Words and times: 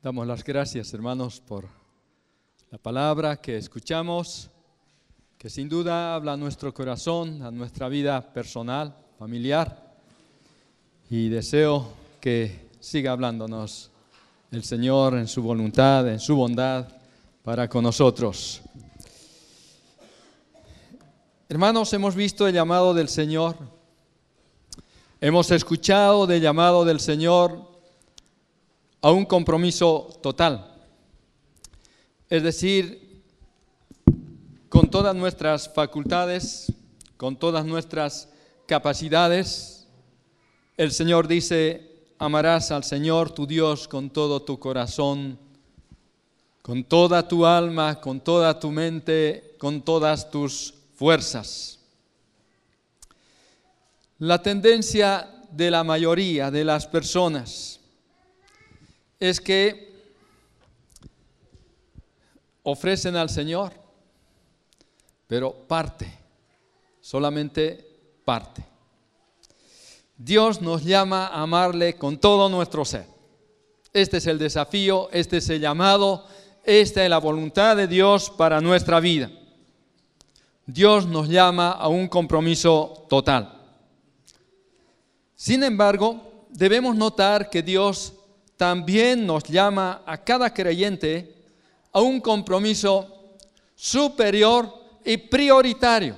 Damos 0.00 0.28
las 0.28 0.44
gracias, 0.44 0.94
hermanos, 0.94 1.40
por 1.40 1.66
la 2.70 2.78
palabra 2.78 3.40
que 3.40 3.56
escuchamos, 3.56 4.48
que 5.36 5.50
sin 5.50 5.68
duda 5.68 6.14
habla 6.14 6.34
a 6.34 6.36
nuestro 6.36 6.72
corazón, 6.72 7.42
a 7.42 7.50
nuestra 7.50 7.88
vida 7.88 8.32
personal, 8.32 8.96
familiar, 9.18 9.92
y 11.10 11.28
deseo 11.28 11.94
que 12.20 12.68
siga 12.78 13.10
hablándonos 13.10 13.90
el 14.52 14.62
Señor 14.62 15.14
en 15.14 15.26
su 15.26 15.42
voluntad, 15.42 16.08
en 16.08 16.20
su 16.20 16.36
bondad 16.36 16.86
para 17.42 17.68
con 17.68 17.82
nosotros. 17.82 18.62
Hermanos, 21.48 21.92
hemos 21.92 22.14
visto 22.14 22.46
el 22.46 22.54
llamado 22.54 22.94
del 22.94 23.08
Señor, 23.08 23.56
hemos 25.20 25.50
escuchado 25.50 26.28
del 26.28 26.40
llamado 26.40 26.84
del 26.84 27.00
Señor 27.00 27.77
a 29.00 29.10
un 29.10 29.24
compromiso 29.24 30.18
total. 30.22 30.74
Es 32.28 32.42
decir, 32.42 33.22
con 34.68 34.90
todas 34.90 35.14
nuestras 35.14 35.72
facultades, 35.72 36.72
con 37.16 37.36
todas 37.36 37.64
nuestras 37.64 38.28
capacidades, 38.66 39.86
el 40.76 40.92
Señor 40.92 41.26
dice, 41.26 42.06
amarás 42.18 42.70
al 42.70 42.84
Señor 42.84 43.30
tu 43.30 43.46
Dios 43.46 43.88
con 43.88 44.10
todo 44.10 44.42
tu 44.42 44.58
corazón, 44.58 45.38
con 46.62 46.84
toda 46.84 47.26
tu 47.26 47.46
alma, 47.46 48.00
con 48.00 48.20
toda 48.20 48.60
tu 48.60 48.70
mente, 48.70 49.54
con 49.58 49.80
todas 49.82 50.30
tus 50.30 50.74
fuerzas. 50.96 51.78
La 54.18 54.42
tendencia 54.42 55.30
de 55.50 55.70
la 55.70 55.82
mayoría 55.82 56.50
de 56.50 56.64
las 56.64 56.86
personas 56.86 57.77
es 59.20 59.40
que 59.40 59.88
ofrecen 62.62 63.16
al 63.16 63.30
Señor, 63.30 63.72
pero 65.26 65.52
parte, 65.52 66.12
solamente 67.00 67.86
parte. 68.24 68.64
Dios 70.16 70.60
nos 70.60 70.84
llama 70.84 71.28
a 71.28 71.42
amarle 71.42 71.96
con 71.96 72.18
todo 72.18 72.48
nuestro 72.48 72.84
ser. 72.84 73.06
Este 73.92 74.18
es 74.18 74.26
el 74.26 74.38
desafío, 74.38 75.08
este 75.12 75.38
es 75.38 75.48
el 75.48 75.60
llamado, 75.60 76.26
esta 76.64 77.02
es 77.04 77.10
la 77.10 77.18
voluntad 77.18 77.76
de 77.76 77.86
Dios 77.86 78.30
para 78.30 78.60
nuestra 78.60 79.00
vida. 79.00 79.30
Dios 80.66 81.06
nos 81.06 81.28
llama 81.28 81.70
a 81.70 81.88
un 81.88 82.08
compromiso 82.08 83.06
total. 83.08 83.54
Sin 85.34 85.62
embargo, 85.62 86.46
debemos 86.50 86.94
notar 86.94 87.48
que 87.48 87.62
Dios 87.62 88.12
también 88.58 89.24
nos 89.24 89.44
llama 89.44 90.02
a 90.04 90.22
cada 90.22 90.52
creyente 90.52 91.32
a 91.92 92.00
un 92.00 92.20
compromiso 92.20 93.38
superior 93.76 94.68
y 95.04 95.16
prioritario. 95.16 96.16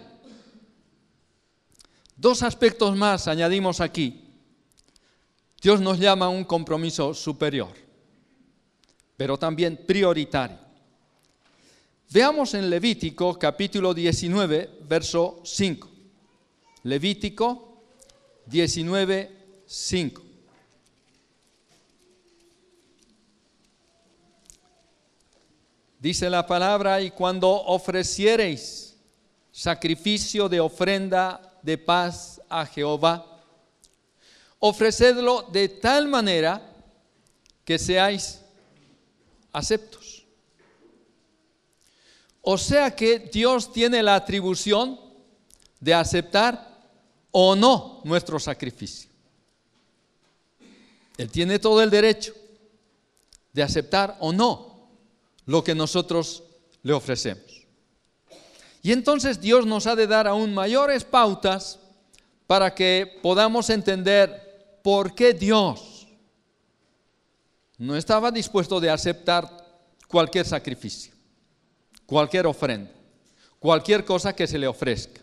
Dos 2.16 2.42
aspectos 2.42 2.96
más 2.96 3.28
añadimos 3.28 3.80
aquí. 3.80 4.24
Dios 5.60 5.82
nos 5.82 5.98
llama 5.98 6.26
a 6.26 6.30
un 6.30 6.44
compromiso 6.44 7.12
superior, 7.12 7.74
pero 9.18 9.38
también 9.38 9.84
prioritario. 9.86 10.58
Veamos 12.10 12.54
en 12.54 12.70
Levítico 12.70 13.38
capítulo 13.38 13.92
19, 13.92 14.78
verso 14.88 15.42
5. 15.44 15.90
Levítico 16.84 17.82
19, 18.46 19.62
5. 19.66 20.29
Dice 26.00 26.30
la 26.30 26.46
palabra, 26.46 27.02
y 27.02 27.10
cuando 27.10 27.50
ofreciereis 27.50 28.96
sacrificio 29.52 30.48
de 30.48 30.58
ofrenda 30.58 31.58
de 31.60 31.76
paz 31.76 32.40
a 32.48 32.64
Jehová, 32.64 33.42
ofrecedlo 34.58 35.42
de 35.52 35.68
tal 35.68 36.08
manera 36.08 36.74
que 37.66 37.78
seáis 37.78 38.40
aceptos. 39.52 40.24
O 42.40 42.56
sea 42.56 42.96
que 42.96 43.18
Dios 43.18 43.70
tiene 43.70 44.02
la 44.02 44.14
atribución 44.14 44.98
de 45.80 45.92
aceptar 45.92 46.80
o 47.30 47.54
no 47.54 48.00
nuestro 48.04 48.40
sacrificio. 48.40 49.10
Él 51.18 51.28
tiene 51.30 51.58
todo 51.58 51.82
el 51.82 51.90
derecho 51.90 52.32
de 53.52 53.62
aceptar 53.62 54.16
o 54.20 54.32
no 54.32 54.69
lo 55.50 55.64
que 55.64 55.74
nosotros 55.74 56.44
le 56.84 56.92
ofrecemos. 56.92 57.66
Y 58.82 58.92
entonces 58.92 59.40
Dios 59.40 59.66
nos 59.66 59.88
ha 59.88 59.96
de 59.96 60.06
dar 60.06 60.28
aún 60.28 60.54
mayores 60.54 61.02
pautas 61.02 61.80
para 62.46 62.72
que 62.72 63.18
podamos 63.20 63.68
entender 63.68 64.78
por 64.84 65.12
qué 65.12 65.34
Dios 65.34 66.06
no 67.78 67.96
estaba 67.96 68.30
dispuesto 68.30 68.78
de 68.78 68.90
aceptar 68.90 69.50
cualquier 70.06 70.46
sacrificio, 70.46 71.12
cualquier 72.06 72.46
ofrenda, 72.46 72.92
cualquier 73.58 74.04
cosa 74.04 74.32
que 74.32 74.46
se 74.46 74.56
le 74.56 74.68
ofrezca. 74.68 75.20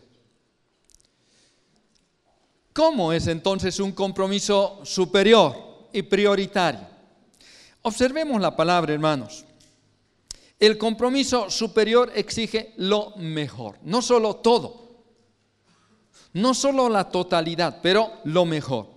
¿Cómo 2.73 3.13
es 3.13 3.27
entonces 3.27 3.79
un 3.79 3.94
compromiso 3.94 4.81
superior 4.83 5.88
y 5.94 6.01
prioritario? 6.01 6.85
Observemos 7.81 8.41
la 8.41 8.53
palabra, 8.53 8.94
hermanos. 8.94 9.47
El 10.59 10.78
compromiso 10.78 11.50
superior 11.51 12.12
exige 12.16 12.73
lo 12.78 13.13
mejor, 13.18 13.78
no 13.84 14.01
solo 14.01 14.38
todo, 14.38 14.88
no 16.34 16.53
solo 16.56 16.90
la 16.90 17.09
totalidad, 17.09 17.79
pero 17.81 18.13
lo 18.23 18.45
mejor. 18.45 18.88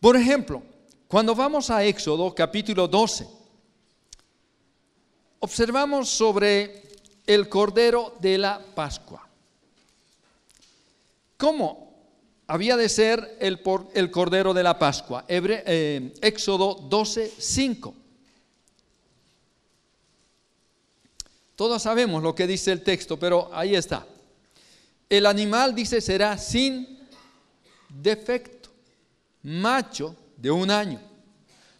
Por 0.00 0.16
ejemplo, 0.16 0.62
cuando 1.06 1.34
vamos 1.34 1.68
a 1.70 1.84
Éxodo 1.84 2.34
capítulo 2.34 2.88
12, 2.88 3.28
observamos 5.40 6.08
sobre 6.08 6.82
el 7.26 7.48
cordero 7.48 8.14
de 8.20 8.38
la 8.38 8.58
Pascua. 8.74 9.28
¿Cómo 11.36 11.94
había 12.46 12.76
de 12.78 12.88
ser 12.88 13.36
el, 13.40 13.60
cordero 14.10 14.54
de 14.54 14.62
la 14.62 14.78
Pascua? 14.78 15.24
Eh, 15.28 16.14
Éxodo 16.22 16.74
12, 16.74 17.32
5. 17.38 17.94
Todos 21.58 21.82
sabemos 21.82 22.22
lo 22.22 22.36
que 22.36 22.46
dice 22.46 22.70
el 22.70 22.84
texto, 22.84 23.18
pero 23.18 23.50
ahí 23.52 23.74
está. 23.74 24.06
El 25.10 25.26
animal, 25.26 25.74
dice, 25.74 26.00
será 26.00 26.38
sin 26.38 27.00
defecto, 27.88 28.70
macho 29.42 30.14
de 30.36 30.52
un 30.52 30.70
año. 30.70 31.00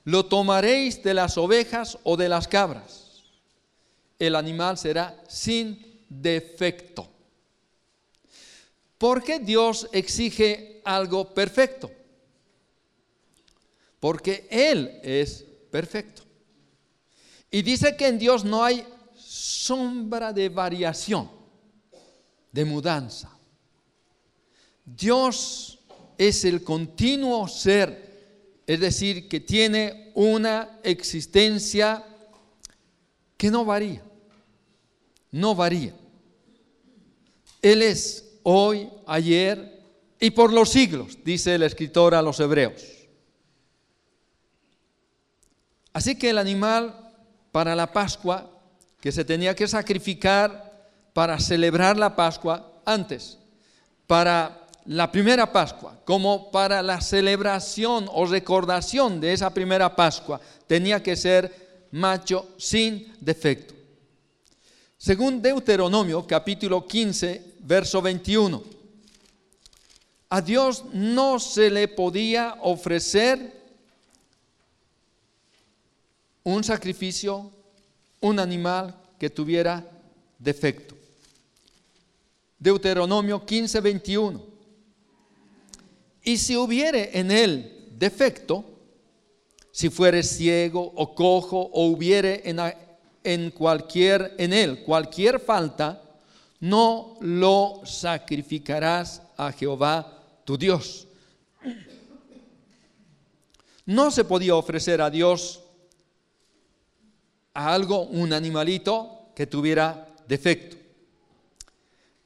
Lo 0.03 0.27
tomaréis 0.27 1.00
de 1.05 1.15
las 1.15 1.38
ovejas 1.38 1.97
o 2.03 2.17
de 2.17 2.28
las 2.28 2.49
cabras. 2.49 3.22
El 4.19 4.34
animal 4.34 4.78
será 4.78 5.17
sin 5.28 6.03
defecto. 6.09 7.09
¿Por 8.99 9.22
qué 9.22 9.38
Dios 9.38 9.88
exige 9.93 10.83
algo 10.84 11.33
perfecto? 11.33 11.88
Porque 14.00 14.49
Él 14.50 14.99
es 15.05 15.44
perfecto. 15.71 16.22
Y 17.49 17.62
dice 17.62 17.97
que 17.97 18.09
en 18.09 18.19
Dios 18.19 18.44
no 18.44 18.65
hay 18.65 18.84
sombra 19.19 20.33
de 20.33 20.49
variación, 20.49 21.31
de 22.53 22.65
mudanza. 22.65 23.31
Dios 24.84 25.79
es 26.17 26.45
el 26.45 26.65
continuo 26.65 27.47
ser, 27.49 28.62
es 28.67 28.81
decir, 28.81 29.29
que 29.29 29.41
tiene 29.41 30.12
una 30.15 30.81
existencia 30.83 32.05
que 33.37 33.50
no 33.50 33.65
varía, 33.65 34.03
no 35.31 35.55
varía. 35.55 35.94
Él 37.61 37.82
es 37.82 38.38
hoy, 38.43 38.88
ayer 39.06 39.79
y 40.20 40.31
por 40.31 40.53
los 40.53 40.70
siglos, 40.70 41.19
dice 41.25 41.55
el 41.55 41.62
escritor 41.62 42.15
a 42.15 42.23
los 42.23 42.41
hebreos. 42.41 42.82
Así 45.93 46.17
que 46.17 46.31
el 46.31 46.38
animal 46.38 47.12
para 47.53 47.75
la 47.75 47.93
Pascua 47.93 48.57
que 49.00 49.12
se 49.12 49.25
tenía 49.25 49.55
que 49.55 49.69
sacrificar 49.69 50.91
para 51.12 51.39
celebrar 51.39 51.97
la 51.97 52.15
Pascua 52.15 52.81
antes, 52.85 53.39
para 54.06 54.67
la 54.87 55.12
primera 55.12 55.53
Pascua, 55.53 56.00
como 56.05 56.50
para 56.50 56.83
la 56.83 57.00
celebración 57.00 58.09
o 58.12 58.27
recordación 58.27 59.21
de 59.21 59.33
esa 59.33 59.53
primera 59.53 59.95
Pascua, 59.95 60.41
tenía 60.67 61.03
que 61.03 61.17
ser 61.17 61.87
macho 61.91 62.55
sin 62.56 63.15
defecto. 63.21 63.75
Según 64.97 65.41
Deuteronomio 65.41 66.27
capítulo 66.27 66.87
15, 66.87 67.55
verso 67.61 68.03
21, 68.03 68.62
a 70.31 70.41
Dios 70.41 70.85
no 70.93 71.39
se 71.39 71.71
le 71.71 71.89
podía 71.89 72.56
ofrecer 72.62 73.59
un 76.44 76.65
sacrificio, 76.65 77.51
un 78.20 78.38
animal 78.38 78.94
que 79.19 79.31
tuviera 79.31 79.85
defecto. 80.38 80.97
Deuteronomio 82.59 83.44
15, 83.44 83.81
21. 83.81 84.43
Y 86.25 86.37
si 86.37 86.56
hubiere 86.56 87.19
en 87.19 87.31
él 87.31 87.88
defecto, 87.97 88.65
si 89.70 89.91
fuere 89.91 90.23
ciego 90.23 90.93
o 90.97 91.15
cojo 91.15 91.70
o 91.73 91.87
hubiere 91.87 92.43
en, 92.44 92.59
en, 93.23 93.50
cualquier, 93.50 94.35
en 94.38 94.53
él 94.53 94.82
cualquier 94.82 95.38
falta, 95.38 96.03
no 96.61 97.17
lo 97.20 97.82
sacrificarás 97.85 99.23
a 99.37 99.53
Jehová 99.53 100.25
tu 100.44 100.59
Dios. 100.59 101.06
No 103.87 104.11
se 104.11 104.25
podía 104.25 104.55
ofrecer 104.55 105.00
a 105.00 105.11
Dios 105.11 105.61
a 107.58 107.75
algo, 107.75 108.02
un 108.02 108.32
animalito 108.32 109.32
que 109.34 109.44
tuviera 109.44 110.06
defecto. 110.28 110.76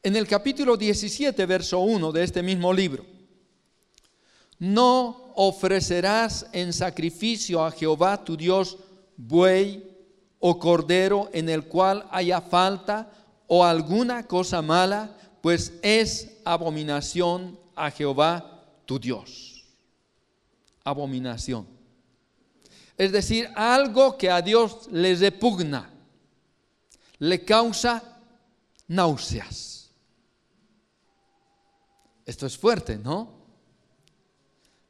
En 0.02 0.14
el 0.14 0.28
capítulo 0.28 0.76
17, 0.76 1.46
verso 1.46 1.78
1 1.78 2.12
de 2.12 2.22
este 2.22 2.42
mismo 2.42 2.70
libro, 2.70 3.06
no 4.58 5.32
ofrecerás 5.34 6.46
en 6.52 6.74
sacrificio 6.74 7.64
a 7.64 7.70
Jehová 7.70 8.22
tu 8.22 8.36
Dios 8.36 8.76
buey 9.16 9.82
o 10.38 10.58
cordero 10.58 11.30
en 11.32 11.48
el 11.48 11.64
cual 11.64 12.06
haya 12.10 12.42
falta 12.42 13.10
o 13.46 13.64
alguna 13.64 14.26
cosa 14.26 14.60
mala, 14.60 15.16
pues 15.40 15.72
es 15.80 16.42
abominación 16.44 17.58
a 17.74 17.90
Jehová 17.90 18.66
tu 18.84 18.98
Dios. 18.98 19.64
Abominación. 20.84 21.81
Es 22.96 23.12
decir, 23.12 23.50
algo 23.54 24.16
que 24.16 24.30
a 24.30 24.42
Dios 24.42 24.88
le 24.90 25.14
repugna, 25.14 25.90
le 27.18 27.44
causa 27.44 28.02
náuseas. 28.88 29.90
Esto 32.24 32.46
es 32.46 32.56
fuerte, 32.56 32.98
¿no? 32.98 33.42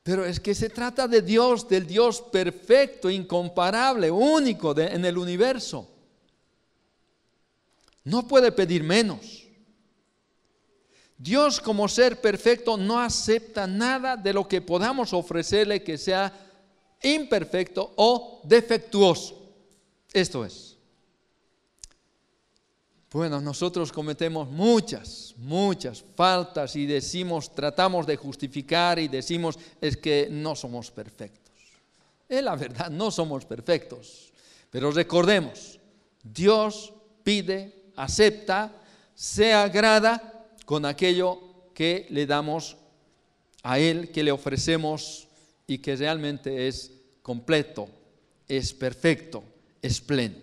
Pero 0.02 0.25
es 0.25 0.40
que 0.40 0.54
se 0.54 0.69
trata 0.69 1.06
de 1.06 1.22
Dios, 1.22 1.69
del 1.69 1.87
Dios 1.87 2.20
perfecto, 2.20 3.08
incomparable, 3.08 4.10
único 4.10 4.76
en 4.76 5.04
el 5.04 5.16
universo. 5.16 5.88
No 8.04 8.26
puede 8.26 8.50
pedir 8.50 8.82
menos. 8.82 9.46
Dios 11.16 11.60
como 11.60 11.87
ser 11.88 12.20
perfecto 12.20 12.76
no 12.76 12.99
acepta 12.99 13.69
nada 13.69 14.16
de 14.16 14.32
lo 14.32 14.49
que 14.49 14.60
podamos 14.60 15.12
ofrecerle 15.12 15.84
que 15.84 15.96
sea 15.96 16.51
imperfecto 17.02 17.93
o 17.96 18.40
defectuoso. 18.44 19.38
Esto 20.12 20.44
es. 20.44 20.76
Bueno, 23.12 23.43
nosotros 23.43 23.93
cometemos 23.93 24.49
muchas, 24.49 25.34
muchas 25.37 26.02
faltas 26.16 26.75
y 26.76 26.87
decimos, 26.87 27.54
tratamos 27.54 28.06
de 28.06 28.16
justificar 28.16 28.99
y 28.99 29.08
decimos, 29.08 29.58
es 29.82 29.99
que 29.99 30.28
no 30.31 30.56
somos 30.56 30.90
perfectos. 30.90 31.52
Es 32.26 32.43
la 32.43 32.56
verdad, 32.56 32.88
no 32.90 33.10
somos 33.10 33.44
perfectos. 33.44 34.32
Pero 34.70 34.90
recordemos, 34.90 35.78
Dios 36.22 36.94
pide, 37.22 37.90
acepta, 37.96 38.72
se 39.14 39.52
agrada 39.52 40.46
con 40.64 40.87
aquello 40.87 41.38
que 41.75 42.06
le 42.08 42.26
damos 42.26 42.78
a 43.62 43.78
Él, 43.78 44.10
que 44.10 44.22
le 44.22 44.32
ofrecemos 44.32 45.28
y 45.66 45.78
que 45.78 45.96
realmente 45.96 46.69
es 46.69 46.91
completo, 47.22 47.88
es 48.48 48.72
perfecto, 48.72 49.44
es 49.80 50.00
pleno. 50.00 50.36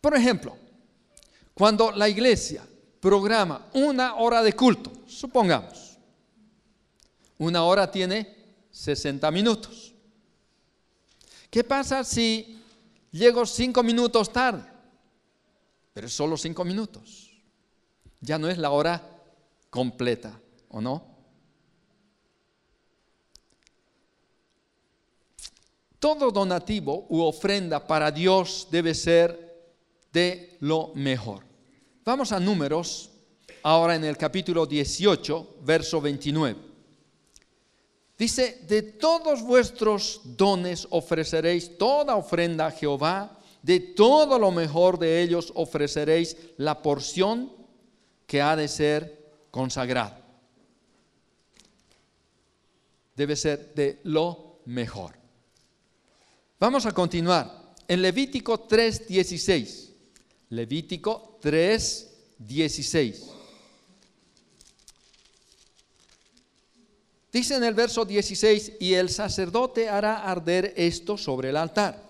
Por 0.00 0.14
ejemplo, 0.14 0.56
cuando 1.54 1.90
la 1.92 2.08
iglesia 2.08 2.66
programa 3.00 3.66
una 3.74 4.16
hora 4.16 4.42
de 4.42 4.52
culto, 4.52 4.92
supongamos, 5.06 5.96
una 7.38 7.64
hora 7.64 7.90
tiene 7.90 8.36
60 8.70 9.30
minutos. 9.30 9.94
¿Qué 11.50 11.64
pasa 11.64 12.04
si 12.04 12.62
llego 13.10 13.46
cinco 13.46 13.82
minutos 13.82 14.32
tarde? 14.32 14.64
Pero 15.92 16.08
solo 16.08 16.36
cinco 16.36 16.64
minutos. 16.64 17.30
Ya 18.20 18.38
no 18.38 18.48
es 18.48 18.58
la 18.58 18.70
hora 18.70 19.02
completa, 19.70 20.38
¿o 20.68 20.80
no? 20.80 21.17
Todo 25.98 26.30
donativo 26.30 27.06
u 27.08 27.20
ofrenda 27.22 27.84
para 27.84 28.10
Dios 28.10 28.68
debe 28.70 28.94
ser 28.94 29.48
de 30.12 30.56
lo 30.60 30.92
mejor. 30.94 31.44
Vamos 32.04 32.30
a 32.32 32.38
números, 32.38 33.10
ahora 33.62 33.96
en 33.96 34.04
el 34.04 34.16
capítulo 34.16 34.64
18, 34.64 35.56
verso 35.62 36.00
29. 36.00 36.68
Dice, 38.16 38.64
de 38.66 38.82
todos 38.82 39.42
vuestros 39.42 40.20
dones 40.24 40.86
ofreceréis 40.90 41.76
toda 41.78 42.16
ofrenda 42.16 42.66
a 42.66 42.70
Jehová, 42.70 43.38
de 43.62 43.78
todo 43.80 44.38
lo 44.38 44.50
mejor 44.50 44.98
de 44.98 45.20
ellos 45.20 45.52
ofreceréis 45.54 46.36
la 46.56 46.80
porción 46.80 47.52
que 48.26 48.40
ha 48.40 48.56
de 48.56 48.68
ser 48.68 49.46
consagrada. 49.50 50.24
Debe 53.14 53.36
ser 53.36 53.74
de 53.74 54.00
lo 54.04 54.60
mejor. 54.64 55.17
Vamos 56.60 56.86
a 56.86 56.92
continuar. 56.92 57.74
En 57.86 58.02
Levítico 58.02 58.66
3:16. 58.66 59.88
Levítico 60.50 61.38
3, 61.40 62.10
16. 62.38 63.30
Dice 67.30 67.54
en 67.56 67.64
el 67.64 67.74
verso 67.74 68.04
16, 68.04 68.72
y 68.80 68.94
el 68.94 69.10
sacerdote 69.10 69.88
hará 69.88 70.24
arder 70.24 70.72
esto 70.76 71.16
sobre 71.16 71.50
el 71.50 71.56
altar. 71.56 72.02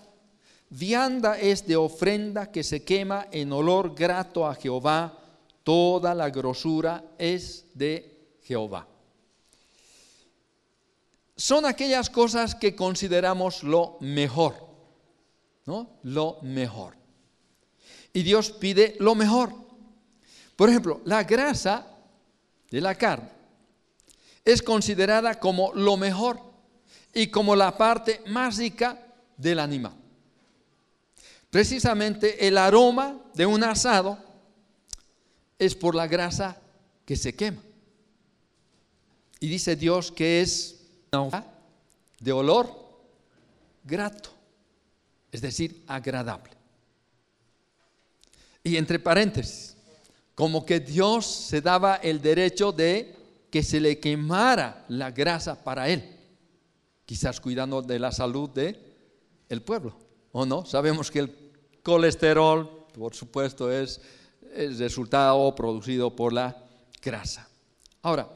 Vianda 0.69 1.37
es 1.37 1.67
de 1.67 1.75
ofrenda 1.75 2.51
que 2.51 2.63
se 2.63 2.83
quema 2.83 3.27
en 3.31 3.51
olor 3.51 3.93
grato 3.93 4.47
a 4.47 4.55
Jehová, 4.55 5.17
toda 5.63 6.15
la 6.15 6.29
grosura 6.29 7.03
es 7.17 7.65
de 7.73 8.37
Jehová. 8.43 8.87
Son 11.39 11.65
aquellas 11.65 12.09
cosas 12.09 12.53
que 12.53 12.75
consideramos 12.75 13.63
lo 13.63 13.97
mejor, 14.01 14.55
¿no? 15.65 15.99
Lo 16.03 16.37
mejor 16.43 16.99
y 18.13 18.23
Dios 18.23 18.51
pide 18.51 18.95
lo 18.99 19.15
mejor. 19.15 19.53
Por 20.55 20.69
ejemplo, 20.69 21.01
la 21.05 21.23
grasa 21.23 21.87
de 22.69 22.81
la 22.81 22.95
carne 22.95 23.29
es 24.43 24.61
considerada 24.61 25.39
como 25.39 25.71
lo 25.73 25.97
mejor 25.97 26.39
y 27.13 27.27
como 27.27 27.55
la 27.55 27.77
parte 27.77 28.21
más 28.27 28.57
rica 28.57 28.99
del 29.37 29.59
animal. 29.59 29.93
Precisamente 31.49 32.47
el 32.47 32.57
aroma 32.57 33.19
de 33.33 33.45
un 33.45 33.63
asado 33.63 34.17
es 35.57 35.75
por 35.75 35.95
la 35.95 36.07
grasa 36.07 36.57
que 37.05 37.15
se 37.15 37.35
quema. 37.35 37.61
Y 39.39 39.47
dice 39.47 39.75
Dios 39.75 40.11
que 40.11 40.41
es 40.41 40.78
de 42.19 42.31
olor 42.31 42.69
grato, 43.83 44.29
es 45.31 45.41
decir, 45.41 45.83
agradable. 45.87 46.51
Y 48.63 48.77
entre 48.77 48.99
paréntesis, 48.99 49.75
como 50.35 50.65
que 50.65 50.79
Dios 50.79 51.25
se 51.25 51.61
daba 51.61 51.95
el 51.95 52.21
derecho 52.21 52.71
de 52.71 53.15
que 53.49 53.63
se 53.63 53.79
le 53.79 53.99
quemara 53.99 54.85
la 54.89 55.11
grasa 55.11 55.63
para 55.63 55.89
él, 55.89 56.17
quizás 57.05 57.39
cuidando 57.39 57.81
de 57.81 57.99
la 57.99 58.11
salud 58.11 58.49
del 58.49 58.79
el 59.49 59.63
pueblo, 59.63 59.97
¿o 60.31 60.45
no? 60.45 60.63
Sabemos 60.65 61.09
que 61.09 61.19
el 61.19 61.51
colesterol, 61.81 62.85
por 62.93 63.15
supuesto, 63.15 63.71
es 63.71 63.99
el 64.53 64.77
resultado 64.77 65.55
producido 65.55 66.15
por 66.15 66.33
la 66.33 66.55
grasa. 67.01 67.49
Ahora, 68.03 68.29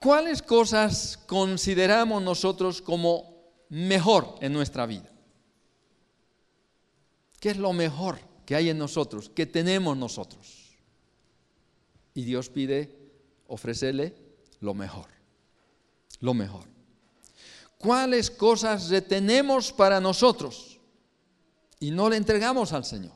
¿cuáles 0.00 0.42
cosas 0.42 1.16
consideramos 1.28 2.20
nosotros 2.22 2.82
como 2.82 3.52
mejor 3.68 4.34
en 4.40 4.52
nuestra 4.52 4.86
vida? 4.86 5.08
¿Qué 7.38 7.50
es 7.50 7.56
lo 7.56 7.72
mejor? 7.72 8.30
que 8.50 8.56
hay 8.56 8.68
en 8.68 8.78
nosotros, 8.78 9.30
que 9.32 9.46
tenemos 9.46 9.96
nosotros. 9.96 10.76
Y 12.14 12.24
Dios 12.24 12.48
pide 12.48 12.92
ofrecerle 13.46 14.12
lo 14.58 14.74
mejor, 14.74 15.06
lo 16.18 16.34
mejor. 16.34 16.64
¿Cuáles 17.78 18.28
cosas 18.28 18.88
retenemos 18.88 19.72
para 19.72 20.00
nosotros 20.00 20.80
y 21.78 21.92
no 21.92 22.10
le 22.10 22.16
entregamos 22.16 22.72
al 22.72 22.84
Señor? 22.84 23.12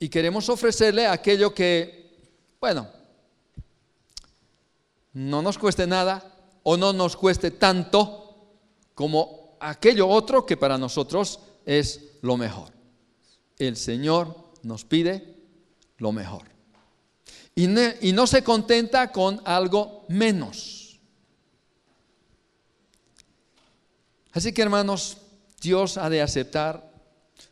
Y 0.00 0.08
queremos 0.08 0.48
ofrecerle 0.48 1.06
aquello 1.06 1.54
que, 1.54 2.18
bueno, 2.58 2.88
no 5.12 5.42
nos 5.42 5.58
cueste 5.58 5.86
nada 5.86 6.24
o 6.62 6.76
no 6.76 6.92
nos 6.92 7.16
cueste 7.16 7.50
tanto 7.50 8.56
como 8.94 9.56
aquello 9.60 10.08
otro 10.08 10.46
que 10.46 10.56
para 10.56 10.78
nosotros 10.78 11.40
es 11.64 12.18
lo 12.22 12.36
mejor. 12.36 12.72
El 13.58 13.76
Señor 13.76 14.52
nos 14.62 14.84
pide 14.84 15.36
lo 15.98 16.12
mejor. 16.12 16.44
Y, 17.54 17.66
no 17.66 18.26
se 18.26 18.42
contenta 18.42 19.12
con 19.12 19.42
algo 19.44 20.06
menos. 20.08 20.98
Así 24.32 24.52
que 24.52 24.62
hermanos, 24.62 25.18
Dios 25.60 25.98
ha 25.98 26.08
de 26.08 26.22
aceptar, 26.22 26.90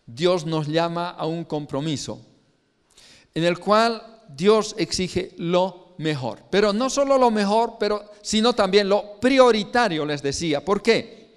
Dios 0.06 0.46
nos 0.46 0.68
llama 0.68 1.10
a 1.10 1.26
un 1.26 1.44
compromiso 1.44 2.24
en 3.34 3.44
el 3.44 3.58
cual 3.58 4.02
Dios 4.28 4.74
exige 4.78 5.32
lo 5.36 5.87
mejor. 5.98 6.42
Pero 6.50 6.72
no 6.72 6.88
solo 6.88 7.18
lo 7.18 7.30
mejor, 7.30 7.76
pero, 7.78 8.10
sino 8.22 8.54
también 8.54 8.88
lo 8.88 9.20
prioritario, 9.20 10.06
les 10.06 10.22
decía. 10.22 10.64
¿Por 10.64 10.82
qué? 10.82 11.36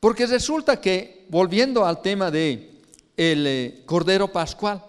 Porque 0.00 0.26
resulta 0.26 0.80
que, 0.80 1.26
volviendo 1.28 1.84
al 1.84 2.02
tema 2.02 2.30
de 2.30 2.70
eh, 3.16 3.82
Cordero 3.86 4.32
Pascual, 4.32 4.82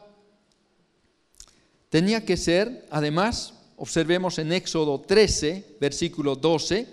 tenía 1.90 2.26
que 2.26 2.38
ser, 2.38 2.88
además, 2.90 3.54
observemos 3.76 4.40
en 4.40 4.54
Éxodo 4.54 5.02
13, 5.02 5.78
versículo 5.80 6.36
12, 6.36 6.88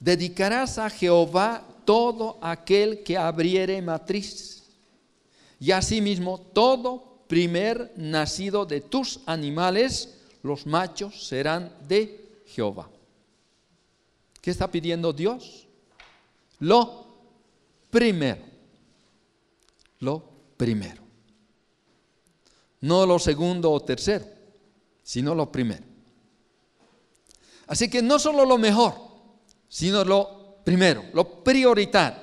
dedicarás 0.00 0.78
a 0.78 0.90
Jehová 0.90 1.64
todo 1.84 2.38
aquel 2.40 3.04
que 3.04 3.16
abriere 3.16 3.80
matriz, 3.80 4.64
y 5.60 5.70
asimismo 5.70 6.40
todo 6.40 7.11
primer 7.32 7.94
nacido 7.96 8.66
de 8.66 8.82
tus 8.82 9.20
animales, 9.24 10.18
los 10.42 10.66
machos 10.66 11.26
serán 11.28 11.74
de 11.88 12.42
Jehová. 12.44 12.90
¿Qué 14.42 14.50
está 14.50 14.70
pidiendo 14.70 15.14
Dios? 15.14 15.66
Lo 16.58 17.06
primero. 17.88 18.42
Lo 20.00 20.22
primero. 20.58 21.02
No 22.82 23.06
lo 23.06 23.18
segundo 23.18 23.72
o 23.72 23.80
tercero, 23.80 24.26
sino 25.02 25.34
lo 25.34 25.50
primero. 25.50 25.84
Así 27.66 27.88
que 27.88 28.02
no 28.02 28.18
solo 28.18 28.44
lo 28.44 28.58
mejor, 28.58 28.92
sino 29.70 30.04
lo 30.04 30.58
primero, 30.62 31.02
lo 31.14 31.42
prioritario. 31.42 32.20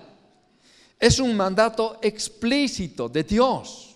Es 1.00 1.18
un 1.18 1.36
mandato 1.36 1.98
explícito 2.00 3.10
de 3.10 3.24
Dios. 3.24 3.89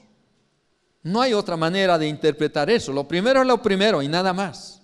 No 1.04 1.22
hay 1.22 1.34
otra 1.34 1.58
manera 1.58 1.98
de 1.98 2.08
interpretar 2.08 2.70
eso. 2.70 2.94
Lo 2.94 3.08
primero 3.08 3.42
es 3.42 3.48
lo 3.48 3.62
primero 3.62 4.02
y 4.02 4.08
nada 4.08 4.32
más. 4.32 4.82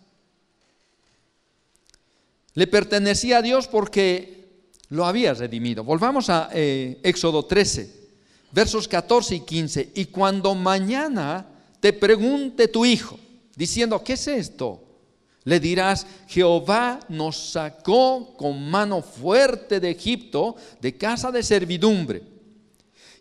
Le 2.54 2.68
pertenecía 2.68 3.38
a 3.38 3.42
Dios 3.42 3.68
porque 3.68 4.50
lo 4.90 5.06
había 5.06 5.34
redimido. 5.34 5.84
Volvamos 5.84 6.30
a 6.30 6.50
eh, 6.54 7.00
Éxodo 7.04 7.46
13, 7.46 8.10
versos 8.52 8.88
14 8.88 9.36
y 9.36 9.40
15. 9.42 9.92
Y 9.96 10.06
cuando 10.06 10.54
mañana 10.56 11.46
te 11.80 11.94
pregunte 11.94 12.68
tu 12.68 12.86
hijo, 12.86 13.18
diciendo, 13.56 14.04
¿qué 14.04 14.14
es 14.14 14.28
esto? 14.28 14.84
Le 15.46 15.62
dirás, 15.62 16.06
Jehová 16.28 17.00
nos 17.08 17.52
sacó 17.52 18.36
con 18.36 18.70
mano 18.70 19.02
fuerte 19.02 19.80
de 19.80 19.92
Egipto, 19.92 20.58
de 20.82 20.98
casa 20.98 21.32
de 21.32 21.44
servidumbre 21.44 22.39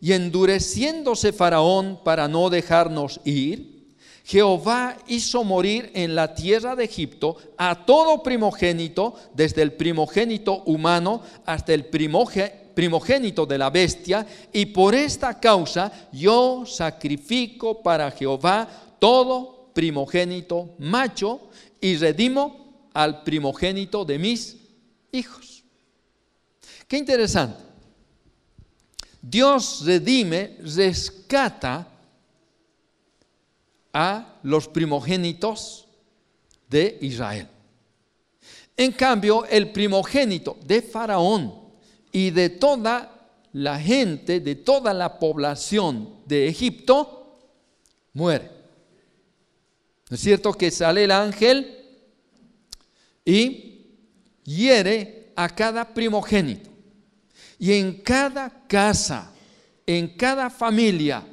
y 0.01 0.13
endureciéndose 0.13 1.33
Faraón 1.33 2.01
para 2.05 2.29
no 2.29 2.51
dejarnos 2.51 3.21
ir, 3.25 3.79
Jehová 4.25 4.99
hizo 5.07 5.43
morir 5.43 5.91
en 5.95 6.15
la 6.15 6.35
tierra 6.35 6.77
de 6.77 6.85
Egipto 6.85 7.39
a 7.57 7.87
todo 7.87 8.23
primogénito, 8.23 9.15
desde 9.33 9.63
el 9.63 9.73
primogénito 9.73 10.63
humano 10.67 11.23
hasta 11.47 11.73
el 11.73 11.87
primogénito 11.87 13.47
de 13.47 13.57
la 13.57 13.71
bestia, 13.71 14.27
y 14.53 14.67
por 14.67 14.95
esta 14.95 15.41
causa 15.41 15.91
yo 16.13 16.65
sacrifico 16.67 17.83
para 17.83 18.11
Jehová 18.11 18.69
todo 18.99 19.71
primogénito 19.73 20.75
macho 20.79 21.49
y 21.81 21.97
redimo 21.97 22.91
al 22.93 23.23
primogénito 23.23 24.05
de 24.05 24.19
mis 24.19 24.57
hijos. 25.11 25.65
Qué 26.87 26.99
interesante. 26.99 27.68
Dios 29.21 29.85
redime, 29.85 30.59
rescata 30.61 31.89
a 33.93 34.39
los 34.43 34.69
primogénitos 34.69 35.87
de 36.69 36.99
Israel. 37.01 37.49
En 38.77 38.93
cambio, 38.93 39.45
el 39.47 39.73
primogénito 39.73 40.57
de 40.65 40.83
Faraón 40.83 41.53
y 42.13 42.31
de 42.31 42.49
toda 42.51 43.19
la 43.53 43.79
gente, 43.79 44.41
de 44.41 44.55
toda 44.55 44.95
la 44.95 45.19
población 45.19 46.21
de 46.27 46.49
Egipto, 46.49 47.39
muere. 48.13 48.51
¿No 50.09 50.15
es 50.15 50.21
cierto 50.21 50.53
que 50.53 50.71
sale 50.71 51.05
el 51.05 51.11
ángel 51.11 51.77
y 53.25 53.87
hiere 54.45 55.33
a 55.35 55.49
cada 55.49 55.93
primogénito? 55.93 56.71
Y 57.59 57.73
en 57.73 58.03
cada 58.03 58.67
casa, 58.67 59.33
en 59.87 60.17
cada 60.17 60.49
familia, 60.49 61.27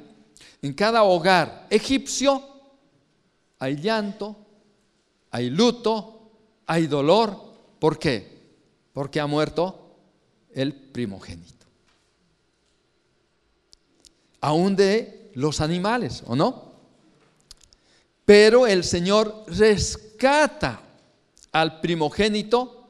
en 0.60 0.72
cada 0.74 1.04
hogar 1.04 1.66
egipcio, 1.70 2.42
hay 3.58 3.76
llanto, 3.76 4.36
hay 5.30 5.50
luto, 5.50 6.30
hay 6.66 6.86
dolor. 6.86 7.54
¿Por 7.78 7.98
qué? 7.98 8.36
Porque 8.92 9.20
ha 9.20 9.26
muerto 9.26 9.96
el 10.52 10.74
primogénito. 10.74 11.66
Aún 14.40 14.74
de 14.74 15.30
los 15.34 15.60
animales, 15.60 16.22
¿o 16.26 16.34
no? 16.34 16.72
Pero 18.24 18.66
el 18.66 18.82
Señor 18.82 19.44
rescata 19.46 20.80
al 21.52 21.80
primogénito 21.80 22.88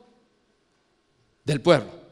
del 1.44 1.60
pueblo. 1.60 2.05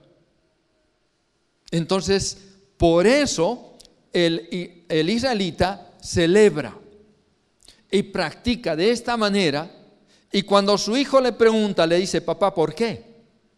Entonces, 1.74 2.38
por 2.76 3.04
eso 3.04 3.74
el, 4.12 4.86
el 4.88 5.10
israelita 5.10 5.90
celebra 6.00 6.78
y 7.90 8.04
practica 8.04 8.76
de 8.76 8.92
esta 8.92 9.16
manera. 9.16 9.68
Y 10.30 10.42
cuando 10.42 10.78
su 10.78 10.96
hijo 10.96 11.20
le 11.20 11.32
pregunta, 11.32 11.84
le 11.84 11.96
dice, 11.96 12.20
papá, 12.20 12.54
¿por 12.54 12.76
qué? 12.76 13.02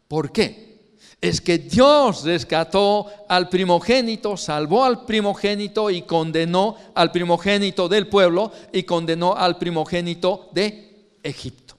¿Por 0.09 0.33
qué? 0.33 0.97
Es 1.21 1.43
que 1.43 1.59
Dios 1.59 2.25
rescató 2.25 3.07
al 3.29 3.51
primogénito, 3.51 4.39
salvó 4.39 4.83
al 4.83 5.05
primogénito 5.05 5.91
y 5.91 6.01
condenó 6.01 6.75
al 6.95 7.13
primogénito 7.13 7.87
del 7.87 8.09
pueblo 8.09 8.51
y 8.73 8.85
condenó 8.85 9.37
al 9.37 9.59
primogénito 9.59 10.49
de 10.55 11.19
Egipto, 11.23 11.77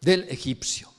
del 0.00 0.24
egipcio. 0.28 0.90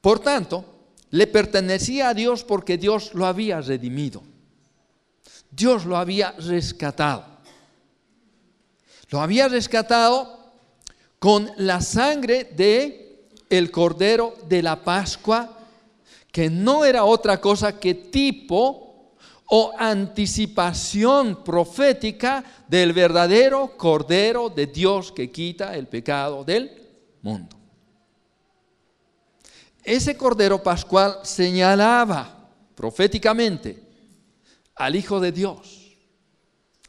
Por 0.00 0.20
tanto, 0.20 0.75
le 1.16 1.26
pertenecía 1.26 2.10
a 2.10 2.14
Dios 2.14 2.44
porque 2.44 2.76
Dios 2.76 3.14
lo 3.14 3.24
había 3.24 3.62
redimido. 3.62 4.22
Dios 5.50 5.86
lo 5.86 5.96
había 5.96 6.32
rescatado. 6.32 7.24
Lo 9.08 9.22
había 9.22 9.48
rescatado 9.48 10.52
con 11.18 11.50
la 11.56 11.80
sangre 11.80 12.44
de 12.44 13.28
el 13.48 13.70
cordero 13.70 14.34
de 14.46 14.62
la 14.62 14.84
Pascua, 14.84 15.58
que 16.30 16.50
no 16.50 16.84
era 16.84 17.04
otra 17.04 17.40
cosa 17.40 17.80
que 17.80 17.94
tipo 17.94 19.14
o 19.46 19.72
anticipación 19.78 21.42
profética 21.42 22.44
del 22.68 22.92
verdadero 22.92 23.74
cordero 23.78 24.50
de 24.50 24.66
Dios 24.66 25.12
que 25.12 25.30
quita 25.30 25.74
el 25.76 25.86
pecado 25.86 26.44
del 26.44 26.70
mundo. 27.22 27.56
Ese 29.86 30.16
Cordero 30.16 30.60
Pascual 30.64 31.20
señalaba 31.22 32.50
proféticamente 32.74 33.80
al 34.74 34.96
Hijo 34.96 35.20
de 35.20 35.30
Dios, 35.30 35.96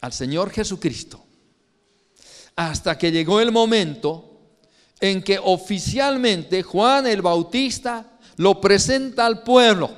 al 0.01 0.11
Señor 0.11 0.49
Jesucristo, 0.49 1.23
hasta 2.55 2.97
que 2.97 3.11
llegó 3.11 3.39
el 3.39 3.51
momento 3.51 4.39
en 4.99 5.21
que 5.21 5.37
oficialmente 5.37 6.63
Juan 6.63 7.05
el 7.05 7.21
Bautista 7.21 8.17
lo 8.37 8.59
presenta 8.59 9.27
al 9.27 9.43
pueblo 9.43 9.91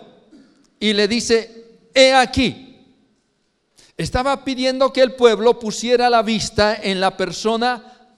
y 0.78 0.92
le 0.92 1.08
dice, 1.08 1.80
he 1.94 2.14
aquí, 2.14 2.86
estaba 3.96 4.44
pidiendo 4.44 4.92
que 4.92 5.02
el 5.02 5.16
pueblo 5.16 5.58
pusiera 5.58 6.10
la 6.10 6.22
vista 6.22 6.76
en 6.76 7.00
la 7.00 7.16
persona 7.16 8.12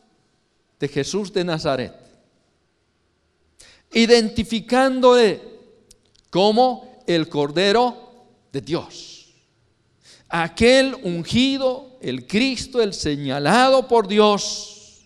de 0.80 0.88
Jesús 0.88 1.32
de 1.32 1.44
Nazaret 1.44 2.01
identificándole 3.94 5.42
como 6.30 7.04
el 7.08 7.28
Cordero 7.28 8.26
de 8.52 8.62
Dios. 8.62 9.34
Aquel 10.30 10.96
ungido, 11.04 11.98
el 12.02 12.26
Cristo, 12.26 12.82
el 12.82 12.94
señalado 12.94 13.88
por 13.88 14.08
Dios 14.08 15.02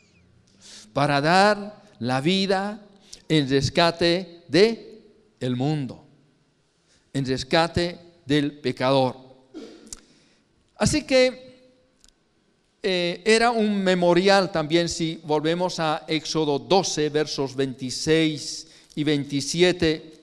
para 0.93 1.19
dar 1.19 1.83
la 1.99 2.21
vida, 2.21 2.81
en 3.27 3.49
rescate 3.49 4.43
de 4.47 5.01
el 5.39 5.55
mundo, 5.55 6.05
en 7.11 7.25
rescate 7.25 7.99
del 8.25 8.59
pecador. 8.59 9.17
Así 10.77 11.03
que 11.03 11.45
eh, 12.83 13.23
era 13.25 13.49
un 13.49 13.83
memorial 13.83 14.51
también 14.51 14.87
si 14.87 15.19
volvemos 15.23 15.79
a 15.79 16.03
Éxodo 16.07 16.59
12, 16.59 17.09
versos 17.09 17.55
26 17.55 18.64
y 18.95 19.03
27. 19.03 20.13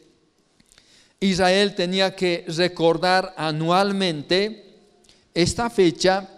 Israel 1.21 1.75
tenía 1.75 2.17
que 2.17 2.45
recordar 2.49 3.35
anualmente 3.37 4.65
esta 5.35 5.71
fecha, 5.71 6.29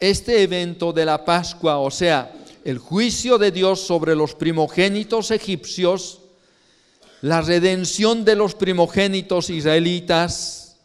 este 0.00 0.42
evento 0.42 0.92
de 0.92 1.04
la 1.04 1.24
Pascua, 1.24 1.78
o 1.78 1.90
sea, 1.90 2.32
el 2.64 2.78
juicio 2.78 3.38
de 3.38 3.50
Dios 3.50 3.80
sobre 3.80 4.16
los 4.16 4.34
primogénitos 4.34 5.30
egipcios, 5.30 6.20
la 7.20 7.40
redención 7.40 8.24
de 8.24 8.36
los 8.36 8.54
primogénitos 8.54 9.50
israelitas 9.50 10.76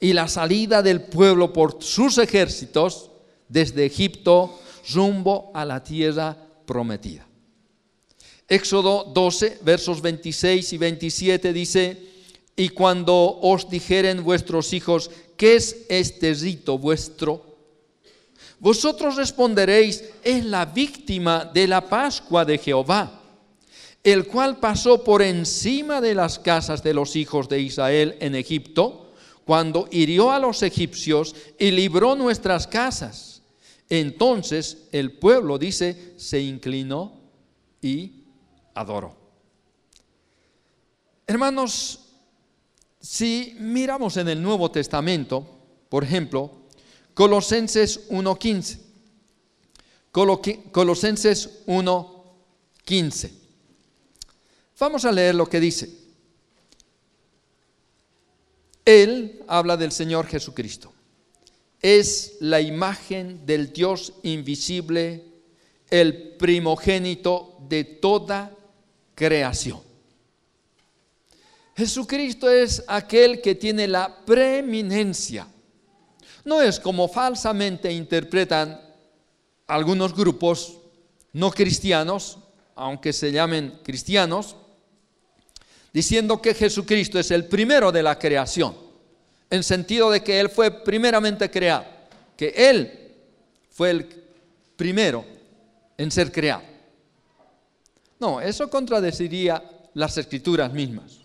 y 0.00 0.12
la 0.12 0.28
salida 0.28 0.82
del 0.82 1.02
pueblo 1.02 1.52
por 1.52 1.82
sus 1.82 2.18
ejércitos 2.18 3.10
desde 3.48 3.86
Egipto 3.86 4.58
rumbo 4.92 5.50
a 5.54 5.64
la 5.64 5.82
tierra 5.82 6.36
prometida. 6.66 7.26
Éxodo 8.48 9.04
12, 9.12 9.58
versos 9.62 10.00
26 10.00 10.72
y 10.72 10.78
27 10.78 11.52
dice, 11.52 12.02
y 12.54 12.68
cuando 12.70 13.38
os 13.42 13.68
dijeren 13.68 14.22
vuestros 14.22 14.72
hijos, 14.72 15.10
¿qué 15.36 15.56
es 15.56 15.84
este 15.88 16.32
rito 16.32 16.78
vuestro? 16.78 17.44
Vosotros 18.58 19.16
responderéis, 19.16 20.04
es 20.22 20.44
la 20.44 20.64
víctima 20.64 21.44
de 21.44 21.66
la 21.66 21.86
Pascua 21.86 22.44
de 22.44 22.56
Jehová, 22.56 23.20
el 24.02 24.26
cual 24.26 24.58
pasó 24.58 25.02
por 25.02 25.20
encima 25.20 26.00
de 26.00 26.14
las 26.14 26.38
casas 26.38 26.82
de 26.82 26.94
los 26.94 27.16
hijos 27.16 27.48
de 27.48 27.60
Israel 27.60 28.16
en 28.20 28.34
Egipto, 28.34 29.12
cuando 29.44 29.88
hirió 29.90 30.30
a 30.30 30.38
los 30.38 30.62
egipcios 30.62 31.34
y 31.58 31.70
libró 31.70 32.16
nuestras 32.16 32.66
casas. 32.66 33.42
Entonces 33.90 34.88
el 34.92 35.12
pueblo, 35.12 35.58
dice, 35.58 36.14
se 36.16 36.40
inclinó 36.40 37.12
y 37.82 38.15
adoró. 38.76 39.16
Hermanos, 41.26 42.00
si 43.00 43.56
miramos 43.58 44.16
en 44.16 44.28
el 44.28 44.40
Nuevo 44.40 44.70
Testamento, 44.70 45.44
por 45.88 46.04
ejemplo, 46.04 46.50
Colosenses 47.14 48.08
1.15. 48.10 48.78
Colosenses 50.12 51.66
1.15. 51.66 53.30
Vamos 54.78 55.04
a 55.04 55.12
leer 55.12 55.34
lo 55.34 55.48
que 55.48 55.60
dice. 55.60 55.90
Él 58.84 59.42
habla 59.48 59.76
del 59.76 59.92
Señor 59.92 60.26
Jesucristo. 60.26 60.92
Es 61.80 62.36
la 62.40 62.60
imagen 62.60 63.44
del 63.46 63.72
Dios 63.72 64.14
invisible, 64.22 65.24
el 65.90 66.36
primogénito 66.36 67.58
de 67.68 67.84
toda 67.84 68.55
creación. 69.16 69.80
Jesucristo 71.76 72.48
es 72.48 72.84
aquel 72.86 73.42
que 73.42 73.56
tiene 73.56 73.88
la 73.88 74.24
preeminencia 74.24 75.48
no 76.46 76.62
es 76.62 76.78
como 76.78 77.08
falsamente 77.08 77.92
interpretan 77.92 78.80
algunos 79.66 80.14
grupos 80.14 80.78
no 81.32 81.50
cristianos, 81.50 82.38
aunque 82.76 83.12
se 83.12 83.32
llamen 83.32 83.80
cristianos, 83.82 84.54
diciendo 85.92 86.40
que 86.40 86.54
Jesucristo 86.54 87.18
es 87.18 87.32
el 87.32 87.46
primero 87.46 87.90
de 87.90 88.04
la 88.04 88.16
creación, 88.16 88.76
en 89.50 89.64
sentido 89.64 90.08
de 90.08 90.22
que 90.22 90.38
Él 90.38 90.48
fue 90.48 90.70
primeramente 90.70 91.50
creado, 91.50 91.84
que 92.36 92.54
Él 92.56 93.12
fue 93.70 93.90
el 93.90 94.06
primero 94.76 95.24
en 95.98 96.12
ser 96.12 96.30
creado. 96.30 96.62
No, 98.18 98.40
eso 98.40 98.68
contradeciría 98.70 99.62
las 99.94 100.16
escrituras 100.16 100.72
mismas, 100.72 101.20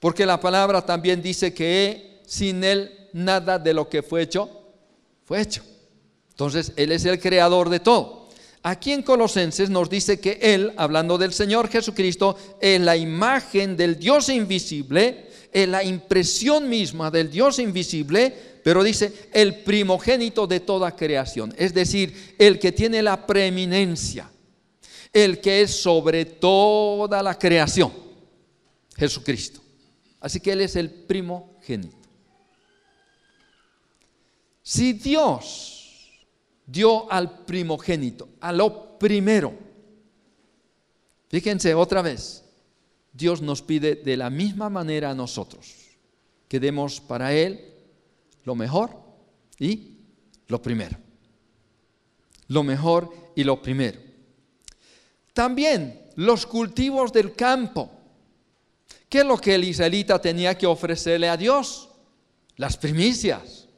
porque 0.00 0.26
la 0.26 0.40
palabra 0.40 0.84
también 0.84 1.22
dice 1.22 1.52
que 1.52 2.20
sin 2.26 2.62
Él 2.62 3.08
nada 3.12 3.58
de 3.58 3.74
lo 3.74 3.88
que 3.88 4.02
fue 4.02 4.22
hecho 4.22 4.50
fue 5.24 5.40
hecho. 5.40 5.62
Entonces, 6.30 6.72
Él 6.76 6.92
es 6.92 7.04
el 7.04 7.20
creador 7.20 7.68
de 7.68 7.80
todo. 7.80 8.28
Aquí 8.62 8.92
en 8.92 9.02
Colosenses 9.02 9.70
nos 9.70 9.88
dice 9.88 10.20
que 10.20 10.38
Él, 10.40 10.72
hablando 10.76 11.18
del 11.18 11.32
Señor 11.32 11.68
Jesucristo, 11.68 12.36
es 12.60 12.80
la 12.80 12.96
imagen 12.96 13.76
del 13.76 13.98
Dios 13.98 14.28
invisible, 14.28 15.28
es 15.52 15.68
la 15.68 15.82
impresión 15.84 16.68
misma 16.68 17.10
del 17.10 17.30
Dios 17.30 17.58
invisible, 17.58 18.34
pero 18.62 18.82
dice 18.82 19.12
el 19.32 19.62
primogénito 19.62 20.46
de 20.46 20.60
toda 20.60 20.94
creación, 20.94 21.54
es 21.56 21.72
decir, 21.72 22.34
el 22.38 22.58
que 22.58 22.72
tiene 22.72 23.02
la 23.02 23.26
preeminencia, 23.26 24.30
el 25.12 25.40
que 25.40 25.62
es 25.62 25.82
sobre 25.82 26.24
toda 26.24 27.22
la 27.22 27.38
creación, 27.38 27.92
Jesucristo. 28.96 29.60
Así 30.20 30.40
que 30.40 30.52
Él 30.52 30.60
es 30.60 30.76
el 30.76 30.90
primogénito. 30.90 31.96
Si 34.62 34.92
Dios 34.92 36.10
dio 36.66 37.10
al 37.10 37.44
primogénito, 37.44 38.28
a 38.40 38.52
lo 38.52 38.98
primero, 38.98 39.54
fíjense 41.28 41.74
otra 41.74 42.02
vez, 42.02 42.44
Dios 43.12 43.40
nos 43.40 43.62
pide 43.62 43.94
de 43.96 44.16
la 44.16 44.30
misma 44.30 44.68
manera 44.68 45.10
a 45.10 45.14
nosotros 45.14 45.74
que 46.48 46.60
demos 46.60 47.00
para 47.00 47.32
Él 47.32 47.74
lo 48.44 48.54
mejor 48.54 48.90
y 49.58 49.98
lo 50.48 50.60
primero. 50.60 50.96
Lo 52.48 52.62
mejor 52.62 53.10
y 53.36 53.44
lo 53.44 53.60
primero. 53.60 54.07
También 55.38 56.02
los 56.16 56.46
cultivos 56.46 57.12
del 57.12 57.32
campo. 57.36 57.88
¿Qué 59.08 59.18
es 59.18 59.24
lo 59.24 59.38
que 59.38 59.54
el 59.54 59.62
israelita 59.62 60.20
tenía 60.20 60.58
que 60.58 60.66
ofrecerle 60.66 61.28
a 61.28 61.36
Dios? 61.36 61.90
Las 62.56 62.76
primicias. 62.76 63.68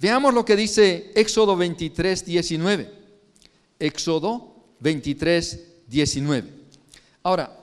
Veamos 0.00 0.32
lo 0.32 0.46
que 0.46 0.56
dice 0.56 1.12
Éxodo 1.14 1.56
23, 1.56 2.24
19. 2.24 2.90
Éxodo 3.78 4.54
23, 4.80 5.84
19. 5.88 6.48
Ahora, 7.22 7.54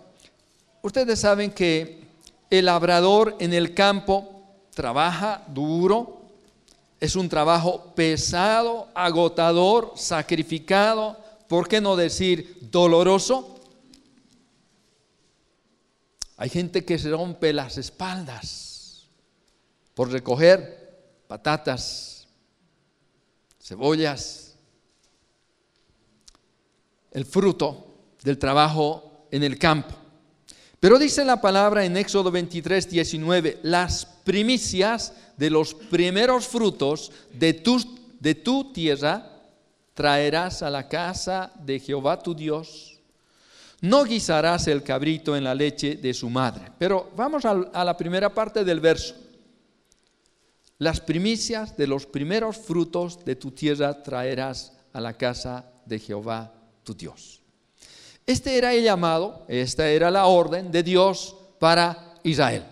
ustedes 0.84 1.20
saben 1.20 1.50
que 1.50 2.00
el 2.48 2.66
labrador 2.66 3.38
en 3.40 3.56
el 3.56 3.74
campo 3.74 4.44
trabaja 4.70 5.44
duro, 5.48 6.28
es 7.00 7.16
un 7.16 7.28
trabajo 7.28 7.92
pesado, 7.96 8.90
agotador, 8.94 9.94
sacrificado, 9.96 11.21
¿por 11.52 11.68
qué 11.68 11.82
no 11.82 11.98
decir 11.98 12.60
doloroso? 12.72 13.60
Hay 16.38 16.48
gente 16.48 16.86
que 16.86 16.98
se 16.98 17.10
rompe 17.10 17.52
las 17.52 17.78
espaldas 17.78 19.10
por 19.94 20.10
recoger 20.10 21.26
patatas 21.28 22.26
cebollas, 23.62 24.56
el 27.12 27.26
fruto 27.26 27.96
del 28.24 28.38
trabajo 28.38 29.28
en 29.30 29.44
el 29.44 29.60
campo. 29.60 29.94
Pero 30.80 30.98
dice 30.98 31.26
la 31.26 31.42
palabra 31.42 31.84
en 31.84 31.98
Éxodo 31.98 32.32
23, 32.32 32.90
19, 32.90 33.60
las 33.64 34.06
primicias 34.06 35.12
de 35.36 35.50
los 35.50 35.74
primeros 35.74 36.48
frutos 36.48 37.12
de 37.34 37.52
tu, 37.56 37.78
de 38.22 38.36
tu 38.36 38.72
tierra 38.72 39.31
traerás 39.94 40.62
a 40.62 40.70
la 40.70 40.88
casa 40.88 41.52
de 41.64 41.80
Jehová 41.80 42.22
tu 42.22 42.34
Dios. 42.34 43.00
No 43.82 44.04
guisarás 44.04 44.68
el 44.68 44.84
cabrito 44.84 45.36
en 45.36 45.44
la 45.44 45.56
leche 45.56 45.96
de 45.96 46.14
su 46.14 46.30
madre. 46.30 46.72
Pero 46.78 47.12
vamos 47.16 47.46
a, 47.46 47.84
la 47.84 47.98
primera 47.98 48.34
parte 48.34 48.64
del 48.64 48.80
verso 48.80 49.16
las 50.82 51.00
primicias 51.00 51.78
de 51.78 51.86
los 51.86 52.08
primeros 52.08 52.58
frutos 52.58 53.24
de 53.24 53.36
tu 53.36 53.52
tierra 53.52 54.02
traerás 54.02 54.74
a 54.94 55.00
la 55.00 55.14
casa 55.14 55.64
de 55.86 56.00
Jehová 56.00 56.52
tu 56.82 56.96
Dios. 56.96 57.40
Este 58.26 58.58
era 58.58 58.74
el 58.74 58.84
llamado, 58.84 59.46
esta 59.48 59.88
era 59.88 60.10
la 60.10 60.26
orden 60.26 60.72
de 60.72 60.82
Dios 60.82 61.36
para 61.60 62.16
Israel. 62.24 62.66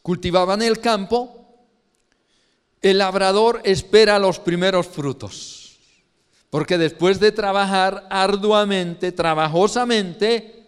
Cultivaban 0.00 0.62
el 0.62 0.80
campo, 0.80 1.37
el 2.80 2.98
labrador 2.98 3.60
espera 3.64 4.18
los 4.18 4.38
primeros 4.38 4.86
frutos, 4.86 5.78
porque 6.50 6.78
después 6.78 7.18
de 7.20 7.32
trabajar 7.32 8.06
arduamente, 8.10 9.12
trabajosamente, 9.12 10.66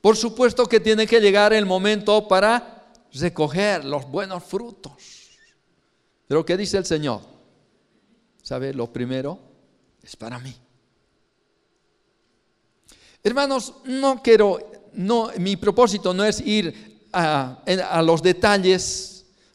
por 0.00 0.16
supuesto 0.16 0.66
que 0.66 0.80
tiene 0.80 1.06
que 1.06 1.20
llegar 1.20 1.52
el 1.52 1.66
momento 1.66 2.26
para 2.26 2.92
recoger 3.12 3.84
los 3.84 4.10
buenos 4.10 4.42
frutos. 4.42 4.92
Pero 6.26 6.44
¿qué 6.44 6.56
dice 6.56 6.78
el 6.78 6.86
Señor? 6.86 7.20
¿Sabe? 8.42 8.72
Lo 8.72 8.92
primero 8.92 9.38
es 10.02 10.16
para 10.16 10.38
mí. 10.38 10.54
Hermanos, 13.22 13.74
no 13.84 14.20
quiero, 14.22 14.58
no, 14.94 15.30
mi 15.38 15.56
propósito 15.56 16.12
no 16.12 16.24
es 16.24 16.40
ir 16.40 17.08
a, 17.12 17.62
a 17.90 18.02
los 18.02 18.22
detalles 18.22 19.11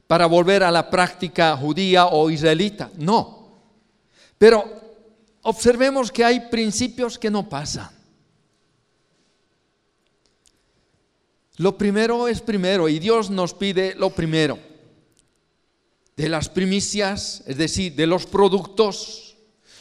para 0.08 0.26
volver 0.26 0.64
a 0.64 0.72
la 0.72 0.90
práctica 0.90 1.56
judía 1.58 2.08
o 2.08 2.30
israelita, 2.30 2.90
no. 2.98 3.50
Pero 4.38 4.64
observemos 5.44 6.12
que 6.12 6.24
hay 6.24 6.50
principios 6.50 7.20
que 7.20 7.30
no 7.30 7.48
pasan. 7.48 7.90
Lo 11.58 11.78
primero 11.78 12.28
es 12.28 12.42
primero 12.42 12.88
y 12.88 13.00
Dios 13.00 13.30
nos 13.30 13.54
pide 13.54 13.96
lo 13.96 14.12
primero. 14.12 14.60
De 16.16 16.30
las 16.30 16.50
primicias, 16.50 17.44
es 17.46 17.58
decir, 17.58 17.96
de 17.96 18.08
los 18.08 18.26
productos, 18.26 19.38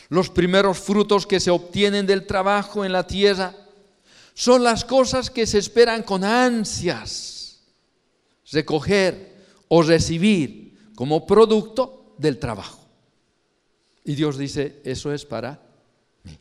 los 0.08 0.30
primeros 0.30 0.78
frutos 0.78 1.26
que 1.26 1.40
se 1.40 1.50
obtienen 1.50 2.06
del 2.06 2.26
trabajo 2.26 2.84
en 2.84 2.92
la 2.92 3.06
tierra, 3.06 3.54
son 4.34 4.64
las 4.64 4.84
cosas 4.84 5.30
que 5.30 5.46
se 5.46 5.58
esperan 5.58 6.02
con 6.02 6.24
ansias 6.24 7.36
recoger 8.52 9.35
o 9.68 9.82
recibir 9.82 10.92
como 10.94 11.26
producto 11.26 12.14
del 12.18 12.38
trabajo. 12.38 12.80
Y 14.04 14.14
Dios 14.14 14.38
dice, 14.38 14.80
eso 14.84 15.12
es 15.12 15.24
para 15.24 15.60
mí. 16.24 16.36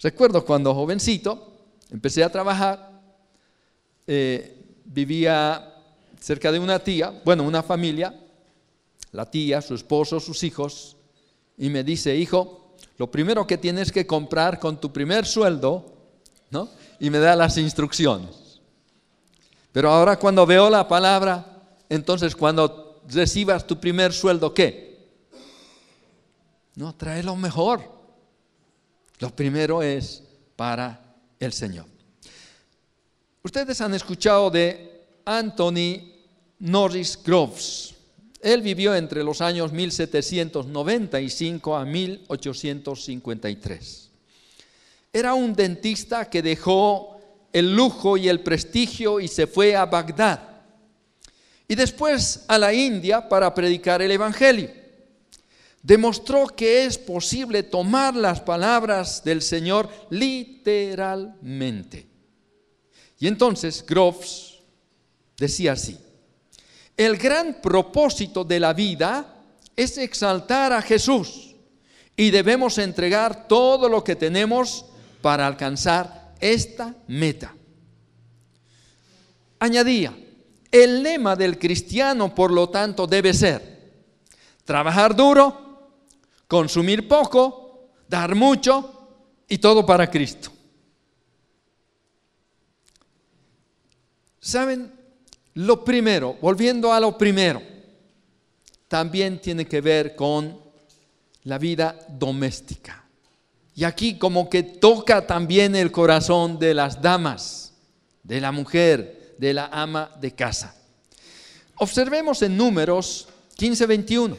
Recuerdo 0.00 0.44
cuando 0.44 0.74
jovencito 0.74 1.52
empecé 1.90 2.22
a 2.22 2.30
trabajar 2.30 3.00
eh, 4.06 4.56
vivía 4.84 5.74
cerca 6.20 6.52
de 6.52 6.58
una 6.58 6.78
tía, 6.78 7.20
bueno, 7.24 7.42
una 7.42 7.62
familia, 7.62 8.14
la 9.12 9.30
tía, 9.30 9.62
su 9.62 9.74
esposo, 9.74 10.20
sus 10.20 10.42
hijos, 10.42 10.96
y 11.58 11.70
me 11.70 11.82
dice, 11.82 12.14
hijo, 12.16 12.74
lo 12.98 13.10
primero 13.10 13.46
que 13.46 13.58
tienes 13.58 13.90
que 13.90 14.06
comprar 14.06 14.58
con 14.58 14.80
tu 14.80 14.92
primer 14.92 15.26
sueldo, 15.26 15.86
¿no? 16.50 16.68
Y 17.00 17.10
me 17.10 17.18
da 17.18 17.34
las 17.36 17.56
instrucciones. 17.58 18.60
Pero 19.72 19.90
ahora 19.90 20.18
cuando 20.18 20.46
veo 20.46 20.70
la 20.70 20.88
palabra, 20.88 21.55
entonces 21.88 22.34
cuando 22.34 23.02
recibas 23.08 23.66
tu 23.66 23.78
primer 23.78 24.12
sueldo, 24.12 24.52
¿qué? 24.52 24.96
No, 26.74 26.94
trae 26.94 27.22
lo 27.22 27.36
mejor. 27.36 27.96
Lo 29.18 29.34
primero 29.34 29.82
es 29.82 30.22
para 30.56 31.16
el 31.40 31.52
Señor. 31.52 31.86
Ustedes 33.42 33.80
han 33.80 33.94
escuchado 33.94 34.50
de 34.50 35.06
Anthony 35.24 36.12
Norris 36.58 37.18
Groves. 37.24 37.94
Él 38.42 38.60
vivió 38.60 38.94
entre 38.94 39.24
los 39.24 39.40
años 39.40 39.72
1795 39.72 41.76
a 41.76 41.84
1853. 41.84 44.10
Era 45.12 45.34
un 45.34 45.54
dentista 45.54 46.28
que 46.28 46.42
dejó 46.42 47.20
el 47.52 47.74
lujo 47.74 48.16
y 48.18 48.28
el 48.28 48.40
prestigio 48.40 49.18
y 49.18 49.26
se 49.28 49.46
fue 49.46 49.74
a 49.74 49.86
Bagdad. 49.86 50.55
Y 51.68 51.74
después 51.74 52.44
a 52.48 52.58
la 52.58 52.72
India 52.72 53.28
para 53.28 53.52
predicar 53.54 54.00
el 54.02 54.10
Evangelio. 54.10 54.70
Demostró 55.82 56.46
que 56.48 56.84
es 56.84 56.98
posible 56.98 57.62
tomar 57.62 58.14
las 58.14 58.40
palabras 58.40 59.22
del 59.24 59.42
Señor 59.42 59.88
literalmente. 60.10 62.06
Y 63.18 63.28
entonces 63.28 63.84
Groves 63.86 64.58
decía 65.38 65.72
así, 65.72 65.98
el 66.96 67.16
gran 67.16 67.60
propósito 67.60 68.42
de 68.44 68.58
la 68.58 68.72
vida 68.72 69.34
es 69.76 69.98
exaltar 69.98 70.72
a 70.72 70.82
Jesús 70.82 71.54
y 72.16 72.30
debemos 72.30 72.78
entregar 72.78 73.46
todo 73.46 73.88
lo 73.88 74.02
que 74.02 74.16
tenemos 74.16 74.86
para 75.20 75.46
alcanzar 75.46 76.34
esta 76.40 76.94
meta. 77.06 77.54
Añadía, 79.58 80.16
el 80.82 81.02
lema 81.02 81.36
del 81.36 81.58
cristiano, 81.58 82.34
por 82.34 82.50
lo 82.50 82.68
tanto, 82.68 83.06
debe 83.06 83.32
ser 83.32 83.76
trabajar 84.64 85.14
duro, 85.14 85.90
consumir 86.48 87.08
poco, 87.08 87.88
dar 88.08 88.34
mucho 88.34 89.08
y 89.48 89.58
todo 89.58 89.86
para 89.86 90.10
Cristo. 90.10 90.50
¿Saben? 94.40 94.92
Lo 95.54 95.84
primero, 95.84 96.36
volviendo 96.40 96.92
a 96.92 97.00
lo 97.00 97.16
primero, 97.16 97.62
también 98.88 99.40
tiene 99.40 99.66
que 99.66 99.80
ver 99.80 100.14
con 100.14 100.60
la 101.44 101.58
vida 101.58 101.98
doméstica. 102.08 103.04
Y 103.74 103.84
aquí 103.84 104.18
como 104.18 104.50
que 104.50 104.62
toca 104.62 105.26
también 105.26 105.74
el 105.76 105.92
corazón 105.92 106.58
de 106.58 106.74
las 106.74 107.00
damas, 107.00 107.72
de 108.22 108.40
la 108.40 108.52
mujer, 108.52 109.15
de 109.38 109.54
la 109.54 109.66
ama 109.66 110.10
de 110.20 110.34
casa. 110.34 110.74
Observemos 111.76 112.42
en 112.42 112.56
números 112.56 113.28
15-21. 113.58 114.36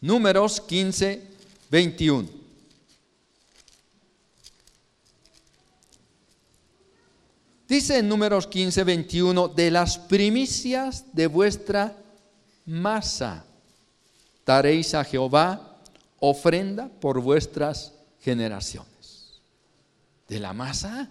Números 0.00 0.62
15-21. 0.66 2.28
Dice 7.68 7.98
en 7.98 8.08
números 8.08 8.46
15, 8.46 8.84
21, 8.84 9.48
de 9.48 9.70
las 9.72 9.98
primicias 9.98 11.04
de 11.12 11.26
vuestra 11.26 11.96
masa 12.64 13.44
daréis 14.44 14.94
a 14.94 15.02
Jehová 15.02 15.76
ofrenda 16.20 16.88
por 17.00 17.20
vuestras 17.20 17.92
generaciones. 18.20 19.40
¿De 20.28 20.38
la 20.38 20.52
masa? 20.52 21.10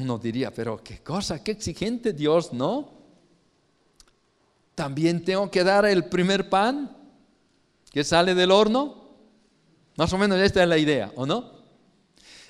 Uno 0.00 0.18
diría, 0.18 0.52
pero 0.52 0.82
qué 0.82 1.00
cosa, 1.00 1.44
qué 1.44 1.50
exigente 1.50 2.14
Dios, 2.14 2.54
¿no? 2.54 2.90
También 4.74 5.22
tengo 5.22 5.50
que 5.50 5.62
dar 5.62 5.84
el 5.84 6.06
primer 6.06 6.48
pan 6.48 6.96
que 7.92 8.02
sale 8.02 8.34
del 8.34 8.50
horno. 8.50 9.10
Más 9.96 10.10
o 10.14 10.18
menos 10.18 10.38
esta 10.38 10.62
es 10.62 10.68
la 10.68 10.78
idea, 10.78 11.12
¿o 11.16 11.26
no? 11.26 11.60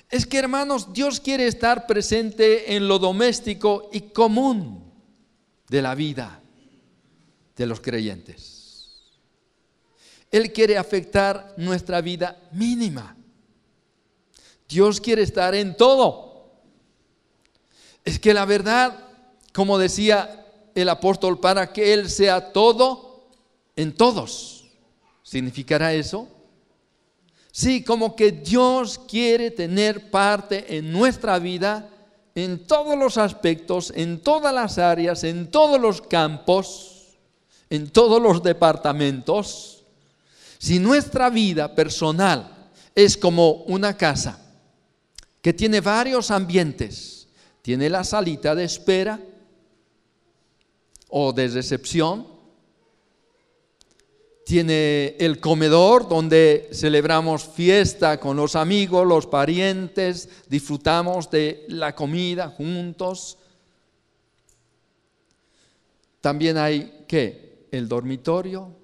Es 0.09 0.25
que 0.25 0.39
hermanos, 0.39 0.93
Dios 0.93 1.19
quiere 1.19 1.45
estar 1.47 1.87
presente 1.87 2.75
en 2.75 2.87
lo 2.87 2.99
doméstico 2.99 3.89
y 3.91 4.01
común 4.01 4.89
de 5.67 5.81
la 5.81 5.93
vida 5.93 6.41
de 7.57 7.65
los 7.65 7.81
creyentes. 7.81 9.01
Él 10.31 10.53
quiere 10.53 10.77
afectar 10.77 11.53
nuestra 11.57 11.99
vida 11.99 12.41
mínima. 12.53 13.17
Dios 14.69 15.01
quiere 15.01 15.23
estar 15.23 15.53
en 15.53 15.75
todo. 15.75 16.30
Es 18.03 18.19
que 18.19 18.33
la 18.33 18.45
verdad, 18.45 18.97
como 19.53 19.77
decía 19.77 20.45
el 20.75 20.89
apóstol, 20.89 21.39
para 21.39 21.71
que 21.73 21.93
Él 21.93 22.09
sea 22.09 22.51
todo 22.51 23.27
en 23.75 23.93
todos. 23.95 24.65
¿Significará 25.23 25.93
eso? 25.93 26.27
Sí, 27.51 27.83
como 27.83 28.15
que 28.15 28.31
Dios 28.31 28.99
quiere 29.07 29.51
tener 29.51 30.09
parte 30.09 30.77
en 30.77 30.91
nuestra 30.91 31.37
vida, 31.37 31.89
en 32.33 32.65
todos 32.65 32.97
los 32.97 33.17
aspectos, 33.17 33.91
en 33.95 34.19
todas 34.19 34.53
las 34.53 34.77
áreas, 34.77 35.23
en 35.23 35.51
todos 35.51 35.79
los 35.79 36.01
campos, 36.01 37.17
en 37.69 37.89
todos 37.89 38.21
los 38.21 38.41
departamentos. 38.41 39.83
Si 40.57 40.79
nuestra 40.79 41.29
vida 41.29 41.75
personal 41.75 42.69
es 42.95 43.17
como 43.17 43.63
una 43.65 43.97
casa 43.97 44.39
que 45.41 45.53
tiene 45.53 45.81
varios 45.81 46.31
ambientes, 46.31 47.20
tiene 47.61 47.89
la 47.89 48.03
salita 48.03 48.55
de 48.55 48.63
espera 48.63 49.19
o 51.09 51.33
de 51.33 51.47
recepción, 51.47 52.25
tiene 54.43 55.15
el 55.19 55.39
comedor 55.39 56.09
donde 56.09 56.69
celebramos 56.73 57.45
fiesta 57.45 58.19
con 58.19 58.35
los 58.35 58.55
amigos, 58.55 59.07
los 59.07 59.27
parientes, 59.27 60.27
disfrutamos 60.49 61.29
de 61.29 61.65
la 61.69 61.95
comida 61.95 62.49
juntos. 62.49 63.37
También 66.19 66.57
hay, 66.57 67.05
¿qué? 67.07 67.67
El 67.71 67.87
dormitorio, 67.87 68.75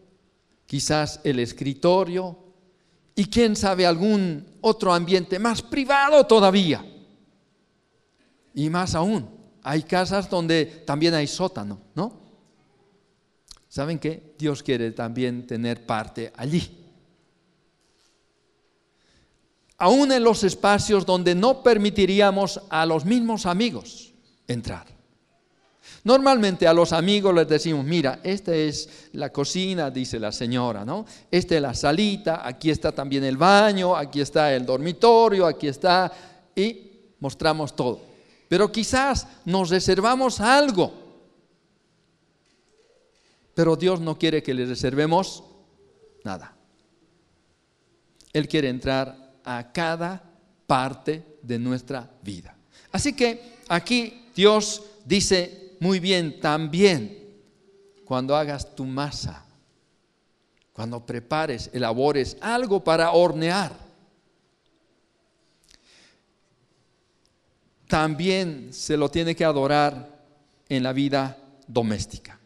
quizás 0.65 1.19
el 1.23 1.39
escritorio 1.39 2.37
y 3.15 3.25
quién 3.25 3.55
sabe 3.55 3.85
algún 3.85 4.45
otro 4.61 4.93
ambiente 4.93 5.39
más 5.39 5.61
privado 5.61 6.25
todavía. 6.25 6.85
Y 8.57 8.71
más 8.71 8.95
aún, 8.95 9.29
hay 9.61 9.83
casas 9.83 10.31
donde 10.31 10.65
también 10.65 11.13
hay 11.13 11.27
sótano, 11.27 11.79
¿no? 11.93 12.11
¿Saben 13.69 13.99
qué? 13.99 14.33
Dios 14.35 14.63
quiere 14.63 14.89
también 14.93 15.45
tener 15.45 15.85
parte 15.85 16.33
allí. 16.35 16.67
Aún 19.77 20.11
en 20.11 20.23
los 20.23 20.43
espacios 20.43 21.05
donde 21.05 21.35
no 21.35 21.61
permitiríamos 21.61 22.59
a 22.71 22.87
los 22.87 23.05
mismos 23.05 23.45
amigos 23.45 24.11
entrar. 24.47 24.87
Normalmente 26.03 26.65
a 26.65 26.73
los 26.73 26.93
amigos 26.93 27.35
les 27.35 27.47
decimos, 27.47 27.85
mira, 27.85 28.21
esta 28.23 28.55
es 28.55 29.09
la 29.11 29.31
cocina, 29.31 29.91
dice 29.91 30.19
la 30.19 30.31
señora, 30.31 30.83
¿no? 30.83 31.05
Esta 31.29 31.57
es 31.57 31.61
la 31.61 31.75
salita, 31.75 32.41
aquí 32.43 32.71
está 32.71 32.91
también 32.91 33.23
el 33.23 33.37
baño, 33.37 33.95
aquí 33.95 34.19
está 34.19 34.51
el 34.55 34.65
dormitorio, 34.65 35.45
aquí 35.45 35.67
está, 35.67 36.11
y 36.55 37.13
mostramos 37.19 37.75
todo. 37.75 38.16
Pero 38.47 38.71
quizás 38.71 39.27
nos 39.45 39.69
reservamos 39.69 40.39
algo. 40.39 40.93
Pero 43.53 43.75
Dios 43.75 43.99
no 43.99 44.17
quiere 44.17 44.43
que 44.43 44.53
le 44.53 44.65
reservemos 44.65 45.43
nada. 46.23 46.55
Él 48.31 48.47
quiere 48.47 48.69
entrar 48.69 49.39
a 49.43 49.71
cada 49.71 50.23
parte 50.67 51.39
de 51.41 51.57
nuestra 51.57 52.11
vida. 52.21 52.55
Así 52.91 53.13
que 53.13 53.57
aquí 53.67 54.29
Dios 54.35 54.83
dice 55.05 55.75
muy 55.79 55.99
bien 55.99 56.39
también, 56.39 57.17
cuando 58.05 58.35
hagas 58.35 58.75
tu 58.75 58.85
masa, 58.85 59.45
cuando 60.73 61.05
prepares, 61.05 61.69
elabores 61.73 62.37
algo 62.41 62.83
para 62.83 63.11
hornear, 63.11 63.86
también 67.87 68.73
se 68.73 68.97
lo 68.97 69.09
tiene 69.09 69.35
que 69.35 69.45
adorar 69.45 70.17
en 70.69 70.83
la 70.83 70.93
vida 70.93 71.37
doméstica. 71.67 72.39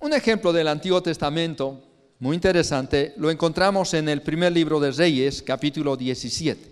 Un 0.00 0.12
ejemplo 0.12 0.52
del 0.52 0.68
Antiguo 0.68 1.02
Testamento 1.02 1.82
muy 2.18 2.34
interesante 2.34 3.14
lo 3.16 3.30
encontramos 3.30 3.94
en 3.94 4.08
el 4.08 4.22
primer 4.22 4.52
libro 4.52 4.80
de 4.80 4.90
Reyes, 4.92 5.42
capítulo 5.42 5.96
17. 5.96 6.70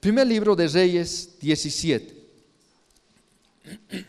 Primer 0.00 0.26
libro 0.26 0.56
de 0.56 0.68
Reyes 0.68 1.38
17. 1.40 2.16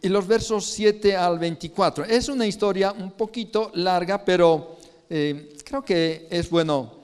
Y 0.00 0.08
los 0.08 0.28
versos 0.28 0.64
7 0.66 1.16
al 1.16 1.40
24. 1.40 2.04
Es 2.04 2.28
una 2.28 2.46
historia 2.46 2.92
un 2.92 3.10
poquito 3.10 3.72
larga, 3.74 4.24
pero 4.24 4.78
eh, 5.10 5.56
creo 5.64 5.84
que 5.84 6.28
es 6.30 6.48
bueno 6.48 7.02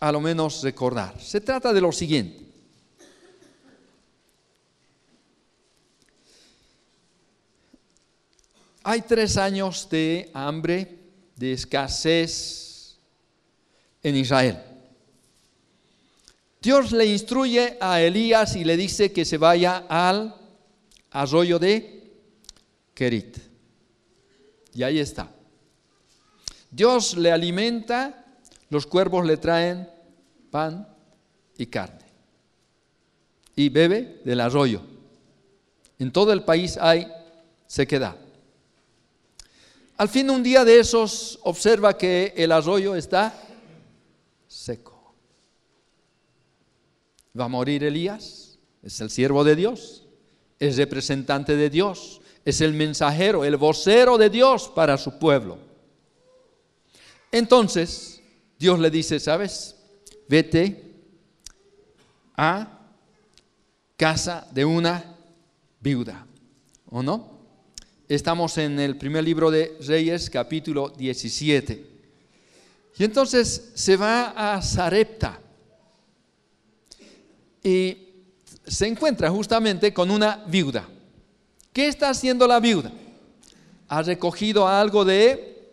a 0.00 0.10
lo 0.10 0.18
menos 0.18 0.62
recordar. 0.62 1.20
Se 1.20 1.42
trata 1.42 1.70
de 1.70 1.82
lo 1.82 1.92
siguiente. 1.92 2.47
Hay 8.82 9.02
tres 9.02 9.36
años 9.36 9.88
de 9.90 10.30
hambre, 10.34 10.98
de 11.36 11.52
escasez 11.52 12.96
en 14.02 14.16
Israel. 14.16 14.58
Dios 16.60 16.92
le 16.92 17.06
instruye 17.06 17.76
a 17.80 18.00
Elías 18.00 18.56
y 18.56 18.64
le 18.64 18.76
dice 18.76 19.12
que 19.12 19.24
se 19.24 19.38
vaya 19.38 19.84
al 19.88 20.34
arroyo 21.10 21.58
de 21.58 22.12
Kerit. 22.94 23.38
Y 24.74 24.82
ahí 24.82 24.98
está. 24.98 25.30
Dios 26.70 27.16
le 27.16 27.32
alimenta, 27.32 28.24
los 28.70 28.86
cuervos 28.86 29.24
le 29.24 29.36
traen 29.36 29.88
pan 30.50 30.86
y 31.56 31.66
carne. 31.66 32.04
Y 33.56 33.68
bebe 33.68 34.20
del 34.24 34.40
arroyo. 34.40 34.82
En 35.98 36.12
todo 36.12 36.32
el 36.32 36.44
país 36.44 36.76
hay 36.76 37.08
sequedad. 37.66 38.16
Al 39.98 40.08
fin 40.08 40.30
un 40.30 40.44
día 40.44 40.64
de 40.64 40.78
esos 40.78 41.40
observa 41.42 41.98
que 41.98 42.32
el 42.36 42.52
arroyo 42.52 42.94
está 42.94 43.34
seco. 44.46 45.12
¿Va 47.38 47.46
a 47.46 47.48
morir 47.48 47.82
Elías? 47.82 48.60
Es 48.80 49.00
el 49.00 49.10
siervo 49.10 49.42
de 49.42 49.56
Dios, 49.56 50.06
es 50.60 50.76
representante 50.76 51.56
de 51.56 51.68
Dios, 51.68 52.20
es 52.44 52.60
el 52.60 52.74
mensajero, 52.74 53.44
el 53.44 53.56
vocero 53.56 54.16
de 54.18 54.30
Dios 54.30 54.68
para 54.68 54.96
su 54.96 55.18
pueblo. 55.18 55.58
Entonces, 57.32 58.22
Dios 58.56 58.78
le 58.78 58.92
dice, 58.92 59.18
¿sabes? 59.18 59.74
Vete 60.28 60.94
a 62.36 62.88
casa 63.96 64.46
de 64.52 64.64
una 64.64 65.16
viuda, 65.80 66.24
¿o 66.86 67.02
no? 67.02 67.37
Estamos 68.08 68.56
en 68.56 68.80
el 68.80 68.96
primer 68.96 69.22
libro 69.22 69.50
de 69.50 69.76
Reyes, 69.86 70.30
capítulo 70.30 70.88
17. 70.88 71.84
Y 72.96 73.04
entonces 73.04 73.70
se 73.74 73.98
va 73.98 74.28
a 74.54 74.62
Sarepta 74.62 75.38
y 77.62 77.98
se 78.66 78.86
encuentra 78.86 79.28
justamente 79.28 79.92
con 79.92 80.10
una 80.10 80.42
viuda. 80.46 80.88
¿Qué 81.70 81.88
está 81.88 82.08
haciendo 82.08 82.46
la 82.46 82.60
viuda? 82.60 82.90
Ha 83.88 84.00
recogido 84.00 84.66
algo 84.66 85.04
de, 85.04 85.70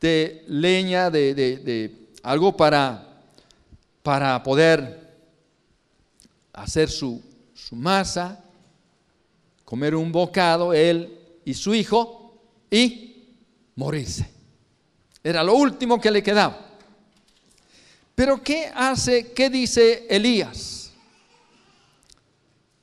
de 0.00 0.44
leña, 0.46 1.10
de, 1.10 2.08
algo 2.22 2.56
para, 2.56 3.20
para 4.04 4.40
poder 4.44 5.10
hacer 6.52 6.88
su, 6.88 7.20
su 7.52 7.74
masa, 7.74 8.44
comer 9.64 9.96
un 9.96 10.12
bocado, 10.12 10.72
él 10.72 11.15
y 11.46 11.54
su 11.54 11.74
hijo, 11.74 12.42
y 12.68 13.24
morirse. 13.76 14.28
Era 15.22 15.44
lo 15.44 15.54
último 15.54 16.00
que 16.00 16.10
le 16.10 16.20
quedaba. 16.20 16.76
Pero 18.16 18.42
¿qué 18.42 18.70
hace, 18.74 19.32
qué 19.32 19.48
dice 19.48 20.06
Elías? 20.10 20.90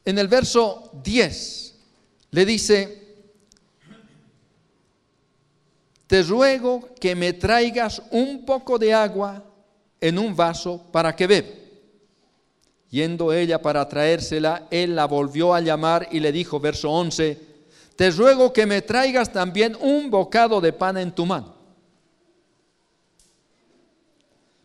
En 0.06 0.18
el 0.18 0.30
verso 0.30 0.92
10 1.04 1.76
le 2.32 2.46
dice, 2.46 3.04
te 6.08 6.24
ruego 6.24 6.90
que 7.02 7.16
me 7.16 7.34
traigas 7.34 8.02
un 8.12 8.46
poco 8.46 8.80
de 8.80 8.94
agua 8.94 9.44
en 10.00 10.18
un 10.18 10.34
vaso 10.34 10.82
para 10.90 11.14
que 11.14 11.28
bebe. 11.28 11.64
Yendo 12.90 13.34
ella 13.34 13.62
para 13.62 13.90
traérsela, 13.90 14.68
él 14.72 14.96
la 14.96 15.06
volvió 15.06 15.54
a 15.54 15.60
llamar 15.60 16.08
y 16.12 16.22
le 16.22 16.32
dijo, 16.32 16.62
verso 16.62 16.90
11, 16.90 17.53
te 17.96 18.10
ruego 18.12 18.52
que 18.52 18.66
me 18.66 18.82
traigas 18.82 19.32
también 19.32 19.78
un 19.80 20.10
bocado 20.10 20.60
de 20.60 20.74
pan 20.74 20.98
en 20.98 21.12
tu 21.12 21.26
mano. 21.26 21.54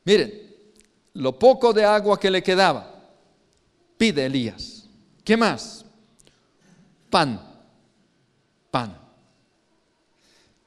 Miren, 0.04 0.56
lo 1.14 1.38
poco 1.38 1.72
de 1.72 1.84
agua 1.84 2.18
que 2.18 2.30
le 2.30 2.42
quedaba, 2.42 3.12
pide 3.96 4.24
Elías. 4.24 4.86
¿Qué 5.22 5.36
más? 5.36 5.84
Pan, 7.10 7.40
pan. 8.70 8.98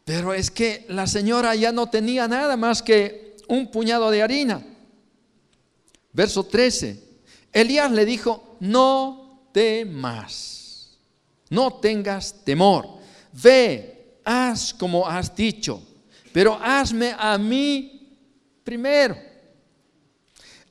Pero 0.06 0.34
es 0.34 0.52
que 0.52 0.86
la 0.90 1.08
señora 1.08 1.56
ya 1.56 1.72
no 1.72 1.90
tenía 1.90 2.28
nada 2.28 2.58
más 2.58 2.84
que 2.84 3.38
un 3.48 3.72
puñado 3.72 4.12
de 4.12 4.22
harina. 4.22 4.64
Verso 6.14 6.44
13. 6.44 7.02
Elías 7.52 7.92
le 7.92 8.06
dijo, 8.06 8.58
no 8.60 9.50
temas, 9.52 10.61
no 11.52 11.74
tengas 11.74 12.44
temor. 12.44 12.88
Ve, 13.32 14.18
haz 14.26 14.74
como 14.74 15.08
has 15.08 15.36
dicho, 15.36 15.80
pero 16.34 16.58
hazme 16.60 17.16
a 17.16 17.38
mí 17.38 18.18
primero 18.64 19.32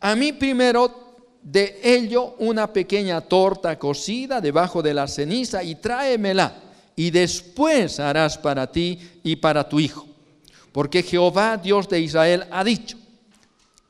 a 0.01 0.16
mí 0.16 0.33
primero 0.33 1.19
de 1.43 1.79
ello 1.83 2.35
una 2.38 2.73
pequeña 2.73 3.21
torta 3.21 3.79
cocida 3.79 4.40
debajo 4.40 4.83
de 4.83 4.95
la 4.95 5.07
ceniza 5.07 5.62
y 5.62 5.75
tráemela, 5.75 6.55
y 6.97 7.11
después 7.11 8.01
harás 8.01 8.38
para 8.38 8.71
ti 8.73 8.99
y 9.23 9.37
para 9.37 9.69
tu 9.69 9.79
hijo. 9.79 10.07
Porque 10.73 11.03
Jehová, 11.03 11.57
Dios 11.57 11.88
de 11.88 12.01
Israel, 12.01 12.47
ha 12.51 12.64
dicho, 12.64 12.97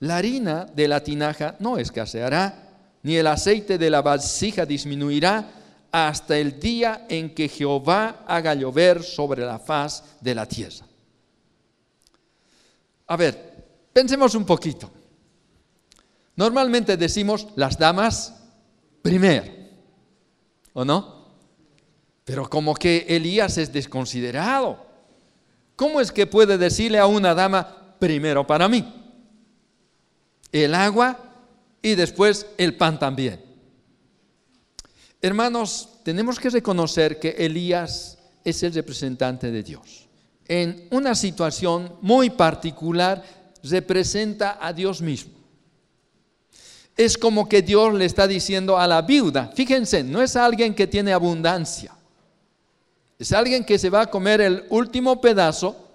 la 0.00 0.16
harina 0.16 0.66
de 0.74 0.88
la 0.88 1.02
tinaja 1.02 1.56
no 1.60 1.78
escaseará, 1.78 2.68
ni 3.02 3.16
el 3.16 3.26
aceite 3.26 3.78
de 3.78 3.90
la 3.90 4.02
vasija 4.02 4.66
disminuirá 4.66 5.48
hasta 5.92 6.38
el 6.38 6.60
día 6.60 7.06
en 7.08 7.34
que 7.34 7.48
Jehová 7.48 8.24
haga 8.26 8.54
llover 8.54 9.02
sobre 9.02 9.44
la 9.44 9.58
faz 9.58 10.04
de 10.20 10.34
la 10.34 10.46
tierra. 10.46 10.86
A 13.06 13.16
ver, 13.16 13.66
pensemos 13.92 14.34
un 14.34 14.44
poquito. 14.44 14.90
Normalmente 16.36 16.96
decimos 16.96 17.48
las 17.56 17.76
damas 17.76 18.34
primero, 19.02 19.44
¿o 20.72 20.84
no? 20.84 21.26
Pero 22.24 22.48
como 22.48 22.74
que 22.74 23.06
Elías 23.08 23.58
es 23.58 23.72
desconsiderado. 23.72 24.86
¿Cómo 25.74 26.00
es 26.00 26.12
que 26.12 26.26
puede 26.26 26.56
decirle 26.56 26.98
a 26.98 27.06
una 27.06 27.34
dama 27.34 27.96
primero 27.98 28.46
para 28.46 28.68
mí? 28.68 28.94
El 30.52 30.74
agua 30.74 31.18
y 31.82 31.94
después 31.94 32.46
el 32.58 32.76
pan 32.76 32.98
también. 32.98 33.49
Hermanos, 35.22 35.88
tenemos 36.02 36.38
que 36.38 36.48
reconocer 36.48 37.18
que 37.18 37.30
Elías 37.30 38.18
es 38.42 38.62
el 38.62 38.72
representante 38.72 39.50
de 39.50 39.62
Dios. 39.62 40.08
En 40.48 40.88
una 40.90 41.14
situación 41.14 41.94
muy 42.00 42.30
particular 42.30 43.22
representa 43.62 44.58
a 44.60 44.72
Dios 44.72 45.02
mismo. 45.02 45.34
es 46.96 47.16
como 47.16 47.48
que 47.48 47.62
Dios 47.62 47.94
le 47.94 48.04
está 48.04 48.26
diciendo 48.26 48.76
a 48.76 48.86
la 48.86 49.00
viuda, 49.00 49.50
fíjense, 49.54 50.04
no 50.04 50.20
es 50.20 50.36
alguien 50.36 50.74
que 50.74 50.86
tiene 50.86 51.14
abundancia, 51.14 51.94
es 53.18 53.32
alguien 53.32 53.64
que 53.64 53.78
se 53.78 53.88
va 53.88 54.02
a 54.02 54.10
comer 54.10 54.42
el 54.42 54.64
último 54.68 55.18
pedazo, 55.18 55.88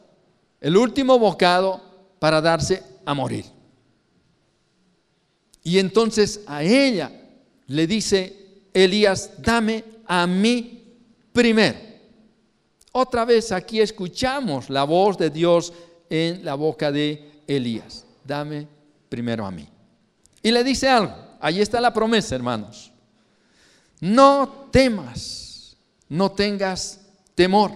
el 0.59 0.75
último 0.75 1.19
bocado 1.19 1.79
para 2.17 2.41
darse 2.41 2.81
a 3.05 3.13
morir. 3.13 3.45
Y 5.63 5.77
entonces 5.77 6.41
a 6.47 6.63
ella 6.63 7.11
le 7.67 7.85
dice 7.85 8.44
Elías, 8.75 9.31
dame 9.37 9.85
a 10.05 10.27
mí 10.27 10.83
primero. 11.31 11.79
Otra 12.91 13.23
vez 13.23 13.53
aquí 13.53 13.79
escuchamos 13.79 14.69
la 14.69 14.83
voz 14.83 15.17
de 15.17 15.29
Dios 15.29 15.71
en 16.09 16.43
la 16.43 16.55
boca 16.55 16.91
de 16.91 17.41
Elías. 17.47 18.05
Dame 18.25 18.67
primero 19.07 19.45
a 19.45 19.51
mí. 19.51 19.65
Y 20.43 20.51
le 20.51 20.61
dice 20.63 20.89
algo. 20.89 21.15
Ahí 21.39 21.61
está 21.61 21.79
la 21.79 21.93
promesa, 21.93 22.35
hermanos. 22.35 22.91
No 24.01 24.67
temas, 24.71 25.77
no 26.09 26.33
tengas 26.33 26.99
temor. 27.33 27.71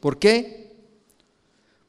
¿Por 0.00 0.18
qué? 0.18 0.72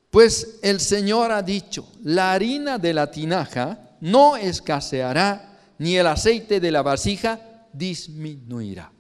Pues 0.09 0.59
el 0.61 0.81
Señor 0.81 1.31
ha 1.31 1.41
dicho, 1.41 1.87
la 2.03 2.33
harina 2.33 2.77
de 2.77 2.93
la 2.93 3.09
tinaja 3.09 3.91
no 4.01 4.35
escaseará, 4.35 5.59
ni 5.77 5.95
el 5.95 6.07
aceite 6.07 6.59
de 6.59 6.71
la 6.71 6.81
vasija 6.81 7.54
disminuirá. 7.77 8.91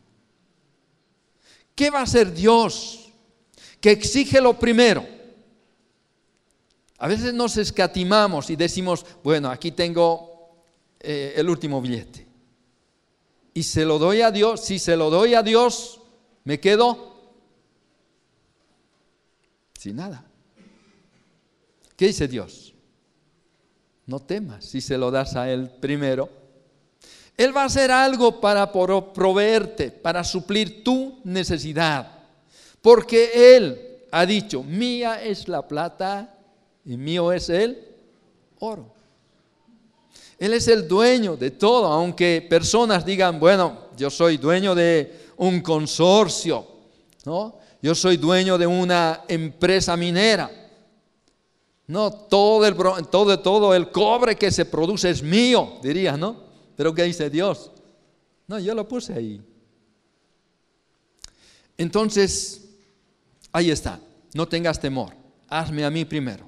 ¿Qué 1.75 1.89
va 1.89 1.99
a 1.99 2.03
hacer 2.03 2.33
Dios? 2.33 3.11
Que 3.81 3.91
exige 3.91 4.41
lo 4.41 4.57
primero. 4.57 5.05
A 6.97 7.07
veces 7.07 7.33
nos 7.33 7.57
escatimamos 7.57 8.49
y 8.49 8.55
decimos, 8.55 9.05
bueno, 9.23 9.49
aquí 9.49 9.71
tengo 9.71 10.55
eh, 10.99 11.33
el 11.35 11.49
último 11.49 11.81
billete. 11.81 12.25
Y 13.53 13.63
se 13.63 13.85
lo 13.85 13.99
doy 13.99 14.21
a 14.21 14.31
Dios. 14.31 14.61
Si 14.61 14.79
se 14.79 14.95
lo 14.95 15.09
doy 15.09 15.33
a 15.33 15.43
Dios, 15.43 16.01
me 16.43 16.59
quedo 16.59 17.15
sin 19.77 19.97
nada. 19.97 20.25
¿Qué 21.95 22.07
dice 22.07 22.27
Dios? 22.27 22.73
No 24.05 24.19
temas 24.19 24.65
si 24.65 24.81
se 24.81 24.97
lo 24.97 25.11
das 25.11 25.35
a 25.35 25.51
Él 25.51 25.69
primero. 25.69 26.44
Él 27.37 27.55
va 27.55 27.63
a 27.63 27.65
hacer 27.65 27.91
algo 27.91 28.39
para 28.39 28.71
proveerte, 28.71 29.91
para 29.91 30.23
suplir 30.23 30.83
tu 30.83 31.19
necesidad. 31.23 32.11
Porque 32.81 33.55
Él 33.55 33.97
ha 34.11 34.25
dicho, 34.25 34.63
mía 34.63 35.21
es 35.21 35.47
la 35.47 35.67
plata 35.67 36.33
y 36.85 36.95
mío 36.95 37.31
es 37.33 37.49
el 37.49 37.77
oro. 38.59 38.93
Él 40.37 40.53
es 40.53 40.67
el 40.67 40.87
dueño 40.87 41.35
de 41.35 41.51
todo, 41.51 41.87
aunque 41.87 42.45
personas 42.49 43.05
digan, 43.05 43.39
bueno, 43.39 43.89
yo 43.97 44.09
soy 44.09 44.37
dueño 44.37 44.75
de 44.75 45.25
un 45.37 45.61
consorcio, 45.61 46.65
¿no? 47.25 47.57
Yo 47.81 47.93
soy 47.93 48.17
dueño 48.17 48.57
de 48.57 48.67
una 48.67 49.23
empresa 49.27 49.95
minera. 49.95 50.49
No, 51.87 52.11
todo 52.11 52.65
el, 52.65 52.75
todo, 53.09 53.39
todo 53.39 53.75
el 53.75 53.91
cobre 53.91 54.35
que 54.35 54.51
se 54.51 54.65
produce 54.65 55.09
es 55.09 55.21
mío, 55.21 55.73
diría, 55.83 56.17
¿no? 56.17 56.44
Pero 56.75 56.93
¿qué 56.93 57.03
dice 57.03 57.29
Dios? 57.29 57.71
No, 58.47 58.59
yo 58.59 58.75
lo 58.75 58.87
puse 58.87 59.13
ahí. 59.13 59.41
Entonces, 61.77 62.69
ahí 63.51 63.71
está, 63.71 63.99
no 64.33 64.47
tengas 64.47 64.79
temor, 64.79 65.13
hazme 65.49 65.83
a 65.83 65.89
mí 65.89 66.05
primero. 66.05 66.47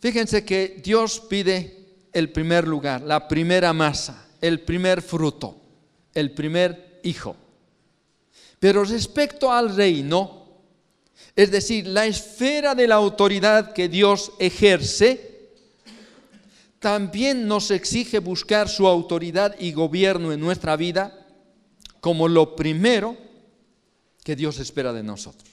Fíjense 0.00 0.44
que 0.44 0.80
Dios 0.82 1.20
pide 1.20 1.80
el 2.12 2.30
primer 2.30 2.66
lugar, 2.66 3.02
la 3.02 3.28
primera 3.28 3.72
masa, 3.72 4.26
el 4.40 4.60
primer 4.60 5.02
fruto, 5.02 5.60
el 6.14 6.32
primer 6.32 7.00
hijo. 7.02 7.36
Pero 8.58 8.84
respecto 8.84 9.52
al 9.52 9.74
reino, 9.74 10.40
es 11.34 11.50
decir, 11.50 11.86
la 11.86 12.06
esfera 12.06 12.74
de 12.74 12.86
la 12.86 12.96
autoridad 12.96 13.72
que 13.72 13.88
Dios 13.88 14.32
ejerce, 14.38 15.29
también 16.80 17.46
nos 17.46 17.70
exige 17.70 18.18
buscar 18.18 18.68
su 18.68 18.88
autoridad 18.88 19.54
y 19.60 19.72
gobierno 19.72 20.32
en 20.32 20.40
nuestra 20.40 20.76
vida 20.76 21.26
como 22.00 22.26
lo 22.26 22.56
primero 22.56 23.16
que 24.24 24.34
Dios 24.34 24.58
espera 24.58 24.92
de 24.92 25.02
nosotros. 25.02 25.48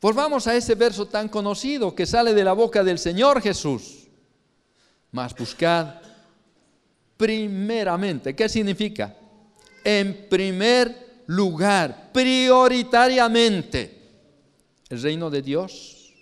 Volvamos 0.00 0.46
a 0.46 0.56
ese 0.56 0.74
verso 0.74 1.06
tan 1.06 1.28
conocido 1.28 1.94
que 1.94 2.06
sale 2.06 2.32
de 2.32 2.42
la 2.42 2.54
boca 2.54 2.82
del 2.82 2.98
Señor 2.98 3.42
Jesús. 3.42 4.08
Mas 5.12 5.36
buscad 5.36 5.96
primeramente. 7.18 8.34
¿Qué 8.34 8.48
significa? 8.48 9.14
En 9.84 10.28
primer 10.30 11.24
lugar, 11.26 12.10
prioritariamente 12.10 14.00
el 14.88 15.02
reino 15.02 15.28
de 15.28 15.42
Dios, 15.42 16.14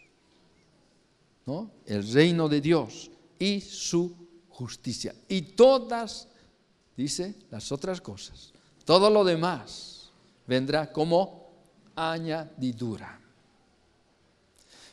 ¿no? 1.47 1.71
El 1.87 2.13
reino 2.13 2.49
de 2.49 2.61
Dios 2.61 3.13
y 3.39 3.61
su 3.61 4.15
justicia. 4.49 5.15
Y 5.29 5.43
todas, 5.43 6.29
dice, 6.97 7.35
las 7.51 7.71
otras 7.73 8.01
cosas, 8.01 8.53
todo 8.85 9.11
lo 9.11 9.25
demás 9.25 10.11
vendrá 10.47 10.93
como 10.93 11.51
añadidura. 11.95 13.21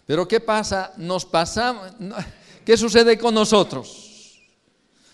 Pero 0.05 0.27
¿qué 0.27 0.39
pasa? 0.39 0.93
Nos 0.97 1.25
pasamos, 1.25 1.91
¿qué 2.65 2.77
sucede 2.77 3.17
con 3.17 3.33
nosotros? 3.33 4.39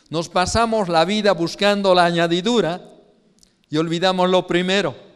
Nos 0.09 0.27
pasamos 0.27 0.89
la 0.89 1.05
vida 1.05 1.31
buscando 1.31 1.95
la 1.95 2.05
añadidura 2.05 2.85
y 3.69 3.77
olvidamos 3.77 4.29
lo 4.29 4.45
primero 4.45 5.11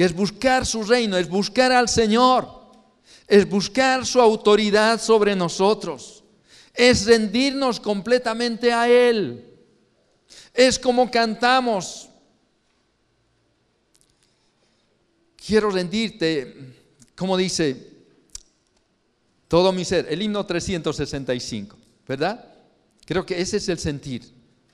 que 0.00 0.06
es 0.06 0.14
buscar 0.14 0.64
su 0.64 0.82
reino, 0.82 1.18
es 1.18 1.28
buscar 1.28 1.72
al 1.72 1.86
Señor, 1.86 2.48
es 3.28 3.46
buscar 3.46 4.06
su 4.06 4.18
autoridad 4.18 4.98
sobre 4.98 5.36
nosotros, 5.36 6.19
es 6.80 7.04
rendirnos 7.04 7.78
completamente 7.78 8.72
a 8.72 8.88
Él. 8.88 9.44
Es 10.54 10.78
como 10.78 11.10
cantamos, 11.10 12.08
quiero 15.36 15.70
rendirte, 15.70 16.74
como 17.14 17.36
dice 17.36 17.88
todo 19.46 19.72
mi 19.72 19.84
ser, 19.84 20.06
el 20.08 20.22
himno 20.22 20.46
365, 20.46 21.76
¿verdad? 22.08 22.46
Creo 23.04 23.26
que 23.26 23.38
ese 23.38 23.58
es 23.58 23.68
el 23.68 23.78
sentir 23.78 24.24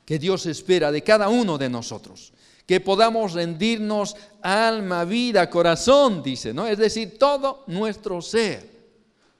que 0.05 0.21
Dios 0.21 0.47
espera 0.47 0.92
de 0.92 1.03
cada 1.03 1.29
uno 1.29 1.59
de 1.59 1.69
nosotros 1.69 2.33
que 2.66 2.81
podamos 2.81 3.33
rendirnos 3.33 4.16
alma, 4.42 5.05
vida, 5.05 5.51
corazón, 5.51 6.23
dice, 6.23 6.55
¿no? 6.55 6.69
Es 6.69 6.79
decir, 6.79 7.16
todo 7.19 7.64
nuestro 7.66 8.21
ser. 8.21 8.76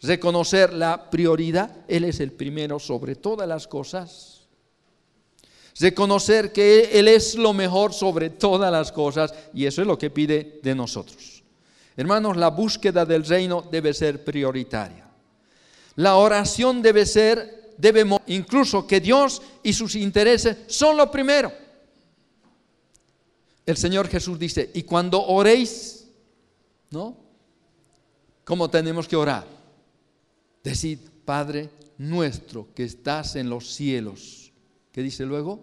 Reconocer 0.03 0.73
la 0.73 1.11
prioridad, 1.11 1.85
Él 1.89 2.05
es 2.05 2.21
el 2.21 2.33
primero 2.33 2.79
sobre 2.79 3.17
todas 3.17 3.49
las 3.49 3.67
cosas. 3.67 4.47
Reconocer 5.79 6.53
que 6.53 6.99
Él 6.99 7.09
es 7.09 7.35
lo 7.35 7.53
mejor 7.53 7.93
sobre 7.93 8.31
todas 8.31 8.71
las 8.71 8.93
cosas 8.93 9.33
y 9.53 9.67
eso 9.67 9.83
es 9.83 9.89
lo 9.89 9.99
que 9.99 10.11
pide 10.11 10.61
de 10.63 10.75
nosotros. 10.75 11.43
Hermanos, 11.97 12.37
la 12.37 12.49
búsqueda 12.49 13.05
del 13.05 13.25
reino 13.25 13.63
debe 13.71 13.95
ser 13.95 14.25
prioritaria. 14.25 15.07
La 15.97 16.17
oración 16.17 16.83
debe 16.83 17.07
ser, 17.07 17.73
debemos, 17.79 18.21
incluso 18.27 18.87
que 18.87 19.01
Dios 19.01 19.41
y 19.63 19.73
sus 19.73 19.95
intereses 19.95 20.59
son 20.67 20.97
lo 20.97 21.11
primero 21.11 21.51
el 23.67 23.77
Señor 23.77 24.07
Jesús 24.07 24.39
dice, 24.39 24.71
y 24.75 24.85
cuando 24.85 25.21
oréis, 25.21 26.07
¿no? 26.91 27.17
¿Cómo 28.45 28.71
tenemos 28.71 29.09
que 29.09 29.17
orar? 29.17 29.45
Decid, 30.67 30.99
Padre 31.25 31.71
nuestro 31.97 32.75
que 32.75 32.83
estás 32.83 33.37
en 33.37 33.49
los 33.49 33.73
cielos. 33.73 34.51
¿Qué 34.91 35.01
dice 35.01 35.25
luego? 35.25 35.61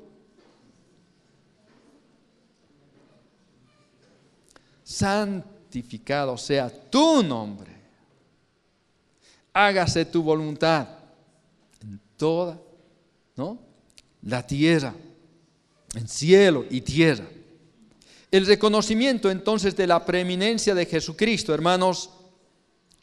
Santificado 4.82 6.38
sea 6.38 6.69
tu 6.90 7.21
nombre. 7.21 7.69
Hágase 9.52 10.06
tu 10.06 10.23
voluntad 10.23 10.88
en 11.82 12.00
toda, 12.15 12.58
¿no? 13.36 13.60
La 14.21 14.48
tierra, 14.48 14.96
en 15.96 16.08
cielo 16.08 16.63
y 16.69 16.80
tierra. 16.80 17.27
El 18.32 18.46
reconocimiento 18.46 19.30
entonces 19.30 19.75
de 19.75 19.86
la 19.86 20.06
preeminencia 20.06 20.73
de 20.73 20.86
Jesucristo, 20.86 21.54
hermanos, 21.54 22.10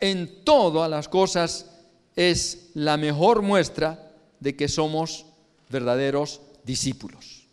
en 0.00 0.42
todas 0.44 0.88
las 0.88 1.06
cosas 1.06 1.69
es 2.16 2.70
la 2.74 2.96
mejor 2.96 3.42
muestra 3.42 4.12
de 4.40 4.56
que 4.56 4.68
somos 4.68 5.26
verdaderos 5.68 6.40
discípulos. 6.64 7.46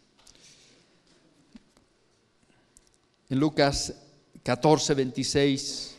En 3.29 3.39
Lucas 3.39 3.93
14, 4.43 4.93
26, 4.93 5.95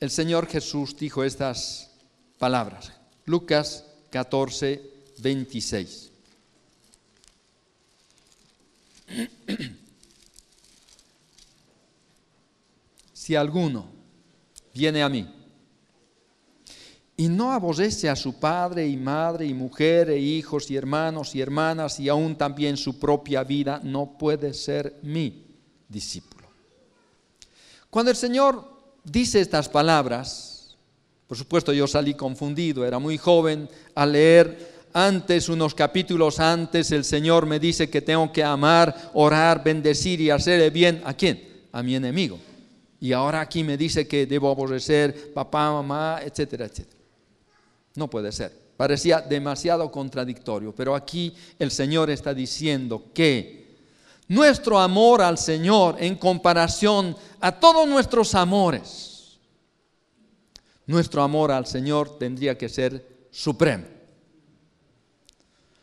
el 0.00 0.10
Señor 0.10 0.46
Jesús 0.48 0.96
dijo 0.96 1.22
estas 1.22 1.90
palabras. 2.38 2.92
Lucas 3.26 3.84
14, 4.10 4.82
26. 5.18 6.10
Si 13.12 13.36
alguno 13.36 13.86
viene 14.74 15.02
a 15.04 15.08
mí 15.08 15.39
y 17.20 17.28
no 17.28 17.52
aborrece 17.52 18.08
a 18.08 18.16
su 18.16 18.40
padre 18.40 18.88
y 18.88 18.96
madre 18.96 19.44
y 19.44 19.52
mujer 19.52 20.08
e 20.08 20.18
hijos 20.18 20.70
y 20.70 20.76
hermanos 20.76 21.34
y 21.34 21.42
hermanas 21.42 22.00
y 22.00 22.08
aún 22.08 22.34
también 22.34 22.78
su 22.78 22.98
propia 22.98 23.44
vida, 23.44 23.78
no 23.84 24.16
puede 24.16 24.54
ser 24.54 24.94
mi 25.02 25.44
discípulo. 25.86 26.48
Cuando 27.90 28.10
el 28.10 28.16
Señor 28.16 28.64
dice 29.04 29.38
estas 29.38 29.68
palabras, 29.68 30.78
por 31.26 31.36
supuesto 31.36 31.74
yo 31.74 31.86
salí 31.86 32.14
confundido, 32.14 32.86
era 32.86 32.98
muy 32.98 33.18
joven 33.18 33.68
al 33.94 34.12
leer 34.12 34.86
antes, 34.94 35.50
unos 35.50 35.74
capítulos 35.74 36.40
antes, 36.40 36.90
el 36.90 37.04
Señor 37.04 37.44
me 37.44 37.60
dice 37.60 37.90
que 37.90 38.00
tengo 38.00 38.32
que 38.32 38.42
amar, 38.42 39.10
orar, 39.12 39.62
bendecir 39.62 40.22
y 40.22 40.30
hacerle 40.30 40.70
bien. 40.70 41.02
¿A 41.04 41.12
quién? 41.12 41.66
A 41.70 41.82
mi 41.82 41.94
enemigo. 41.94 42.38
Y 42.98 43.12
ahora 43.12 43.42
aquí 43.42 43.62
me 43.62 43.76
dice 43.76 44.08
que 44.08 44.24
debo 44.24 44.50
aborrecer 44.50 45.34
papá, 45.34 45.70
mamá, 45.70 46.20
etcétera, 46.24 46.64
etcétera. 46.64 46.99
No 47.94 48.08
puede 48.08 48.32
ser. 48.32 48.70
Parecía 48.76 49.20
demasiado 49.20 49.90
contradictorio, 49.90 50.74
pero 50.74 50.94
aquí 50.94 51.34
el 51.58 51.70
Señor 51.70 52.08
está 52.08 52.32
diciendo 52.32 53.10
que 53.12 53.76
nuestro 54.28 54.78
amor 54.78 55.20
al 55.20 55.36
Señor 55.36 55.96
en 55.98 56.14
comparación 56.14 57.16
a 57.40 57.52
todos 57.58 57.86
nuestros 57.86 58.34
amores, 58.34 59.38
nuestro 60.86 61.22
amor 61.22 61.52
al 61.52 61.66
Señor 61.66 62.16
tendría 62.18 62.56
que 62.56 62.68
ser 62.68 63.26
supremo, 63.30 63.84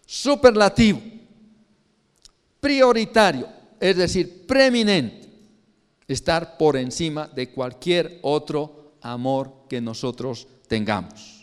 superlativo, 0.05 1.01
prioritario, 2.60 3.47
es 3.80 3.95
decir, 3.95 4.47
preeminente, 4.47 5.30
estar 6.08 6.58
por 6.58 6.78
encima 6.78 7.28
de 7.28 7.51
cualquier 7.51 8.20
otro 8.24 8.93
amor 9.01 9.53
que 9.70 9.82
nosotros 9.82 10.47
tengamos. 10.68 11.36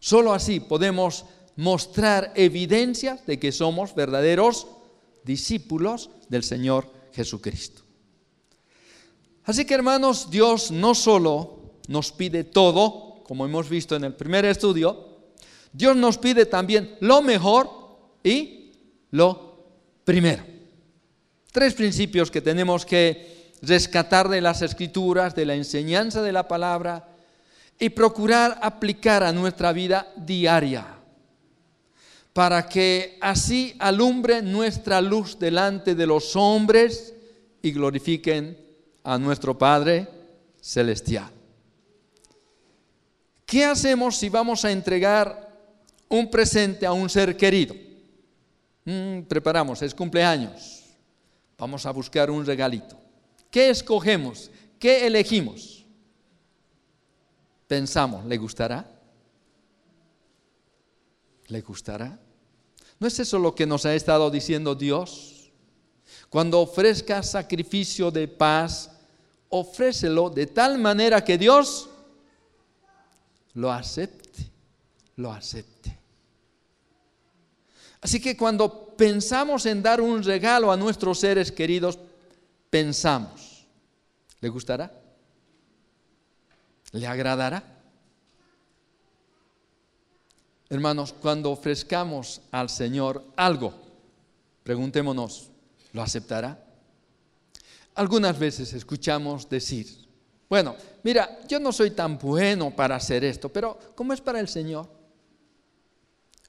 Solo 0.00 0.32
así 0.32 0.60
podemos 0.60 1.26
mostrar 1.56 2.32
evidencias 2.34 3.24
de 3.26 3.38
que 3.38 3.52
somos 3.52 3.94
verdaderos 3.94 4.66
discípulos 5.24 6.10
del 6.28 6.42
Señor 6.42 6.90
Jesucristo. 7.12 7.82
Así 9.44 9.66
que 9.66 9.74
hermanos, 9.74 10.30
Dios 10.30 10.70
no 10.70 10.94
solo 10.94 11.74
nos 11.88 12.12
pide 12.12 12.44
todo, 12.44 13.22
como 13.24 13.44
hemos 13.44 13.68
visto 13.68 13.94
en 13.94 14.04
el 14.04 14.14
primer 14.14 14.44
estudio, 14.46 15.18
Dios 15.72 15.96
nos 15.96 16.18
pide 16.18 16.46
también 16.46 16.96
lo 17.00 17.20
mejor 17.20 17.70
y 18.24 18.72
lo 19.10 19.66
primero. 20.04 20.42
Tres 21.52 21.74
principios 21.74 22.30
que 22.30 22.40
tenemos 22.40 22.86
que 22.86 23.52
rescatar 23.60 24.28
de 24.28 24.40
las 24.40 24.62
escrituras, 24.62 25.34
de 25.34 25.44
la 25.44 25.54
enseñanza 25.54 26.22
de 26.22 26.32
la 26.32 26.48
palabra 26.48 27.09
y 27.80 27.88
procurar 27.88 28.58
aplicar 28.62 29.22
a 29.22 29.32
nuestra 29.32 29.72
vida 29.72 30.12
diaria, 30.14 30.86
para 32.34 32.68
que 32.68 33.16
así 33.22 33.74
alumbre 33.78 34.42
nuestra 34.42 35.00
luz 35.00 35.38
delante 35.38 35.94
de 35.94 36.06
los 36.06 36.36
hombres 36.36 37.14
y 37.62 37.72
glorifiquen 37.72 38.56
a 39.02 39.16
nuestro 39.18 39.56
Padre 39.56 40.06
Celestial. 40.60 41.30
¿Qué 43.46 43.64
hacemos 43.64 44.16
si 44.16 44.28
vamos 44.28 44.64
a 44.64 44.70
entregar 44.70 45.50
un 46.08 46.30
presente 46.30 46.84
a 46.84 46.92
un 46.92 47.08
ser 47.08 47.34
querido? 47.34 47.74
Mm, 48.84 49.22
preparamos, 49.22 49.80
es 49.82 49.94
cumpleaños. 49.94 50.84
Vamos 51.56 51.84
a 51.86 51.90
buscar 51.90 52.30
un 52.30 52.44
regalito. 52.44 52.96
¿Qué 53.50 53.70
escogemos? 53.70 54.50
¿Qué 54.78 55.06
elegimos? 55.06 55.79
Pensamos, 57.70 58.24
¿le 58.24 58.36
gustará? 58.36 58.84
¿Le 61.46 61.60
gustará? 61.60 62.18
¿No 62.98 63.06
es 63.06 63.20
eso 63.20 63.38
lo 63.38 63.54
que 63.54 63.64
nos 63.64 63.86
ha 63.86 63.94
estado 63.94 64.28
diciendo 64.28 64.74
Dios? 64.74 65.52
Cuando 66.28 66.58
ofrezcas 66.58 67.30
sacrificio 67.30 68.10
de 68.10 68.26
paz, 68.26 68.90
ofrécelo 69.50 70.30
de 70.30 70.48
tal 70.48 70.78
manera 70.78 71.22
que 71.22 71.38
Dios 71.38 71.88
lo 73.54 73.70
acepte, 73.70 74.50
lo 75.14 75.30
acepte. 75.30 75.96
Así 78.00 78.20
que 78.20 78.36
cuando 78.36 78.96
pensamos 78.96 79.64
en 79.66 79.80
dar 79.80 80.00
un 80.00 80.24
regalo 80.24 80.72
a 80.72 80.76
nuestros 80.76 81.20
seres 81.20 81.52
queridos, 81.52 82.00
pensamos, 82.68 83.64
¿le 84.40 84.48
gustará? 84.48 84.92
¿Le 86.92 87.06
agradará? 87.06 87.62
Hermanos, 90.68 91.12
cuando 91.12 91.50
ofrezcamos 91.50 92.40
al 92.50 92.68
Señor 92.68 93.24
algo, 93.36 93.74
preguntémonos, 94.62 95.50
¿lo 95.92 96.02
aceptará? 96.02 96.64
Algunas 97.94 98.38
veces 98.38 98.72
escuchamos 98.72 99.48
decir, 99.48 99.86
bueno, 100.48 100.76
mira, 101.02 101.40
yo 101.48 101.58
no 101.58 101.72
soy 101.72 101.90
tan 101.90 102.18
bueno 102.18 102.74
para 102.74 102.96
hacer 102.96 103.24
esto, 103.24 103.48
pero 103.48 103.78
¿cómo 103.94 104.12
es 104.12 104.20
para 104.20 104.40
el 104.40 104.48
Señor? 104.48 104.88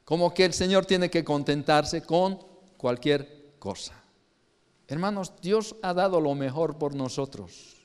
Como 0.05 0.33
que 0.33 0.45
el 0.45 0.53
Señor 0.53 0.85
tiene 0.85 1.09
que 1.09 1.23
contentarse 1.23 2.03
con 2.03 2.39
cualquier 2.77 3.53
cosa. 3.59 3.93
Hermanos, 4.87 5.33
Dios 5.41 5.75
ha 5.81 5.93
dado 5.93 6.19
lo 6.19 6.35
mejor 6.35 6.77
por 6.77 6.95
nosotros. 6.95 7.75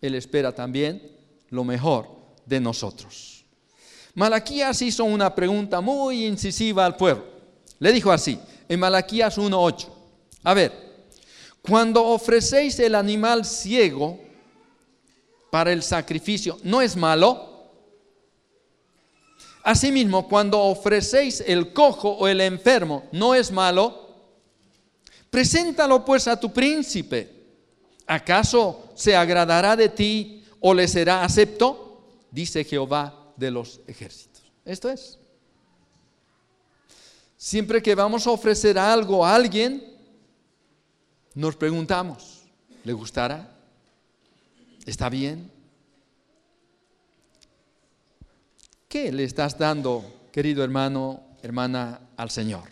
Él 0.00 0.14
espera 0.14 0.54
también 0.54 1.19
lo 1.50 1.64
mejor 1.64 2.08
de 2.46 2.60
nosotros. 2.60 3.44
Malaquías 4.14 4.82
hizo 4.82 5.04
una 5.04 5.34
pregunta 5.34 5.80
muy 5.80 6.26
incisiva 6.26 6.84
al 6.84 6.96
pueblo. 6.96 7.24
Le 7.78 7.92
dijo 7.92 8.10
así, 8.10 8.38
en 8.68 8.80
Malaquías 8.80 9.38
1.8, 9.38 9.88
a 10.44 10.54
ver, 10.54 10.90
cuando 11.62 12.04
ofrecéis 12.04 12.78
el 12.80 12.94
animal 12.94 13.44
ciego 13.44 14.18
para 15.50 15.72
el 15.72 15.82
sacrificio, 15.82 16.58
¿no 16.62 16.80
es 16.82 16.96
malo? 16.96 17.48
Asimismo, 19.62 20.26
cuando 20.28 20.58
ofrecéis 20.58 21.42
el 21.46 21.72
cojo 21.72 22.10
o 22.10 22.28
el 22.28 22.40
enfermo, 22.40 23.04
¿no 23.12 23.34
es 23.34 23.50
malo? 23.50 24.08
Preséntalo 25.28 26.04
pues 26.04 26.26
a 26.28 26.38
tu 26.38 26.52
príncipe. 26.52 27.40
¿Acaso 28.06 28.90
se 28.94 29.14
agradará 29.14 29.76
de 29.76 29.88
ti 29.88 30.39
o 30.60 30.74
le 30.74 30.86
será 30.86 31.24
acepto, 31.24 32.02
dice 32.30 32.64
Jehová 32.64 33.32
de 33.36 33.50
los 33.50 33.80
ejércitos. 33.86 34.42
Esto 34.64 34.90
es. 34.90 35.18
Siempre 37.36 37.82
que 37.82 37.94
vamos 37.94 38.26
a 38.26 38.30
ofrecer 38.30 38.78
algo 38.78 39.24
a 39.24 39.34
alguien, 39.34 39.82
nos 41.34 41.56
preguntamos, 41.56 42.42
¿le 42.84 42.92
gustará? 42.92 43.56
¿Está 44.84 45.08
bien? 45.08 45.50
¿Qué 48.88 49.10
le 49.10 49.24
estás 49.24 49.56
dando, 49.56 50.04
querido 50.32 50.62
hermano, 50.62 51.22
hermana, 51.42 52.00
al 52.16 52.30
Señor? 52.30 52.64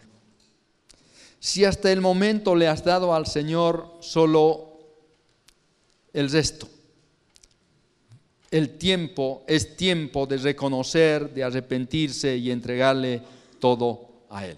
Si 1.41 1.65
hasta 1.65 1.91
el 1.91 2.01
momento 2.01 2.55
le 2.55 2.69
has 2.69 2.85
dado 2.85 3.15
al 3.15 3.27
Señor 3.27 3.97
solo 4.01 4.81
el 6.13 6.31
resto, 6.31 6.69
el 8.51 8.79
tiempo 8.79 9.45
es 9.47 9.77
tiempo 9.77 10.27
de 10.27 10.39
reconocer, 10.39 11.33
de 11.33 11.45
arrepentirse 11.45 12.37
y 12.37 12.51
entregarle 12.51 13.23
todo 13.59 14.25
a 14.31 14.47
Él. 14.47 14.57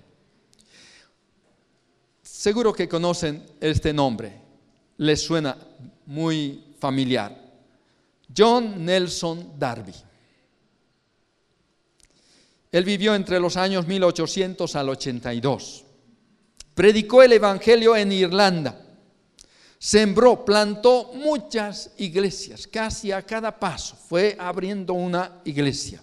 Seguro 2.23 2.73
que 2.73 2.89
conocen 2.89 3.45
este 3.61 3.93
nombre, 3.93 4.33
les 4.99 5.21
suena 5.21 5.57
muy 6.07 6.75
familiar. 6.79 7.37
John 8.37 8.85
Nelson 8.85 9.59
Darby. 9.59 9.95
Él 12.73 12.85
vivió 12.85 13.17
entre 13.17 13.41
los 13.41 13.57
años 13.57 13.87
1800 13.87 14.77
al 14.77 14.89
82. 14.91 15.85
Predicó 16.75 17.23
el 17.23 17.33
Evangelio 17.33 17.97
en 17.97 18.13
Irlanda 18.13 18.90
sembró, 19.83 20.45
plantó 20.45 21.11
muchas 21.15 21.91
iglesias, 21.97 22.67
casi 22.67 23.11
a 23.13 23.23
cada 23.23 23.59
paso 23.59 23.97
fue 23.97 24.37
abriendo 24.39 24.93
una 24.93 25.41
iglesia. 25.43 26.03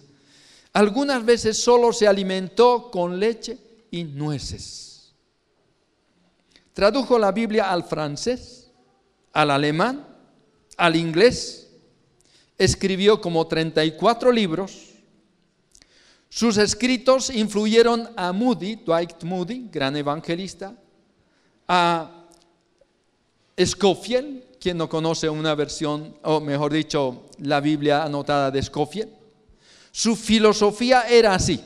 Algunas 0.72 1.24
veces 1.24 1.62
solo 1.62 1.92
se 1.92 2.08
alimentó 2.08 2.90
con 2.90 3.20
leche 3.20 3.56
y 3.92 4.02
nueces. 4.02 5.14
Tradujo 6.72 7.18
la 7.18 7.30
Biblia 7.30 7.70
al 7.70 7.84
francés, 7.84 8.70
al 9.32 9.50
alemán, 9.52 10.06
al 10.76 10.96
inglés. 10.96 11.70
Escribió 12.56 13.20
como 13.20 13.46
34 13.46 14.32
libros. 14.32 14.88
Sus 16.28 16.56
escritos 16.56 17.30
influyeron 17.30 18.10
a 18.16 18.32
Moody, 18.32 18.76
Dwight 18.76 19.22
Moody, 19.22 19.68
gran 19.70 19.96
evangelista, 19.96 20.76
a 21.66 22.17
Scofield, 23.64 24.58
quien 24.60 24.76
no 24.76 24.88
conoce 24.88 25.28
una 25.28 25.54
versión, 25.54 26.16
o 26.22 26.40
mejor 26.40 26.72
dicho, 26.72 27.26
la 27.38 27.60
Biblia 27.60 28.02
anotada 28.04 28.50
de 28.50 28.62
Scofield. 28.62 29.10
Su 29.90 30.16
filosofía 30.16 31.02
era 31.08 31.34
así. 31.34 31.60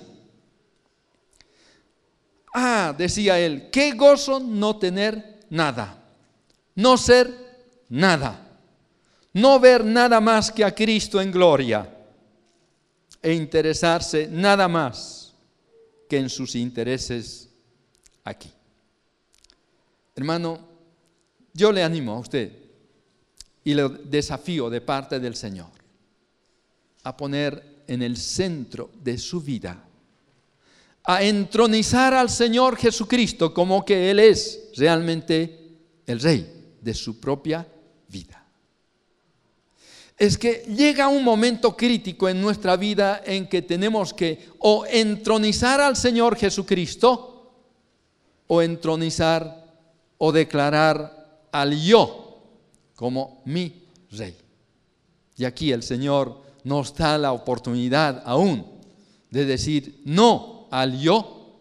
Ah, 2.55 2.95
decía 2.97 3.39
él, 3.39 3.71
qué 3.71 3.93
gozo 3.93 4.39
no 4.41 4.77
tener 4.77 5.41
nada, 5.49 6.03
no 6.75 6.97
ser 6.99 7.31
nada, 7.89 8.59
no 9.33 9.59
ver 9.59 9.85
nada 9.85 10.21
más 10.21 10.53
que 10.53 10.65
a 10.65 10.75
Cristo 10.75 11.21
en 11.21 11.33
gloria 11.33 11.89
e 13.23 13.33
interesarse 13.33 14.29
nada 14.31 14.69
más 14.69 15.33
que 16.09 16.19
en 16.19 16.29
sus 16.29 16.55
intereses 16.55 17.49
aquí. 18.25 18.51
Hermano, 20.15 20.72
yo 21.55 21.73
le 21.73 21.83
animo 21.83 22.13
a 22.13 22.19
usted 22.19 22.53
y 23.65 23.75
le 23.75 23.89
desafío 24.05 24.71
de 24.71 24.81
parte 24.81 25.21
del 25.21 25.37
Señor 25.37 25.71
a 27.05 27.17
poner 27.17 27.85
en 27.87 28.03
el 28.03 28.17
centro 28.17 28.91
de 29.03 29.19
su 29.19 29.41
vida, 29.41 29.85
a 31.05 31.23
entronizar 31.23 32.15
al 32.15 32.31
Señor 32.31 32.77
Jesucristo 32.77 33.53
como 33.53 33.85
que 33.85 34.11
Él 34.11 34.21
es 34.21 34.71
realmente 34.77 35.79
el 36.07 36.21
Rey 36.21 36.77
de 36.81 36.95
su 36.95 37.21
propia 37.21 37.67
vida. 38.09 38.47
Es 40.17 40.39
que 40.39 40.65
llega 40.69 41.09
un 41.09 41.25
momento 41.25 41.77
crítico 41.77 42.29
en 42.29 42.41
nuestra 42.41 42.77
vida 42.77 43.23
en 43.25 43.49
que 43.49 43.63
tenemos 43.63 44.15
que 44.15 44.49
o 44.61 44.87
entronizar 44.87 45.81
al 45.81 45.97
Señor 45.97 46.37
Jesucristo 46.37 47.53
o 48.47 48.63
entronizar 48.63 49.75
o 50.19 50.31
declarar 50.31 51.22
al 51.53 51.79
yo 51.81 52.41
como 52.97 53.43
mi 53.45 53.89
rey. 54.11 54.37
Y 55.37 55.45
aquí 55.45 55.73
el 55.73 55.83
Señor 55.83 56.43
nos 56.65 56.95
da 56.95 57.19
la 57.19 57.33
oportunidad 57.33 58.23
aún 58.27 58.65
de 59.31 59.45
decir 59.45 60.03
no 60.05 60.69
al 60.71 60.99
yo, 60.99 61.61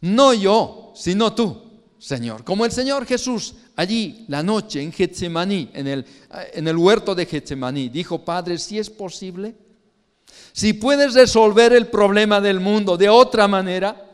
no 0.00 0.34
yo, 0.34 0.92
sino 0.94 1.34
tú, 1.34 1.62
Señor. 1.98 2.44
Como 2.44 2.64
el 2.64 2.72
Señor 2.72 3.06
Jesús 3.06 3.54
allí 3.76 4.24
la 4.28 4.42
noche 4.42 4.82
en 4.82 4.92
Getsemaní, 4.92 5.70
en 5.72 5.86
el, 5.86 6.06
en 6.52 6.68
el 6.68 6.76
huerto 6.76 7.14
de 7.14 7.26
Getsemaní, 7.26 7.88
dijo, 7.88 8.24
Padre, 8.24 8.58
si 8.58 8.78
es 8.78 8.90
posible, 8.90 9.54
si 10.52 10.72
puedes 10.72 11.14
resolver 11.14 11.72
el 11.72 11.86
problema 11.86 12.40
del 12.40 12.60
mundo 12.60 12.96
de 12.96 13.08
otra 13.08 13.48
manera, 13.48 14.08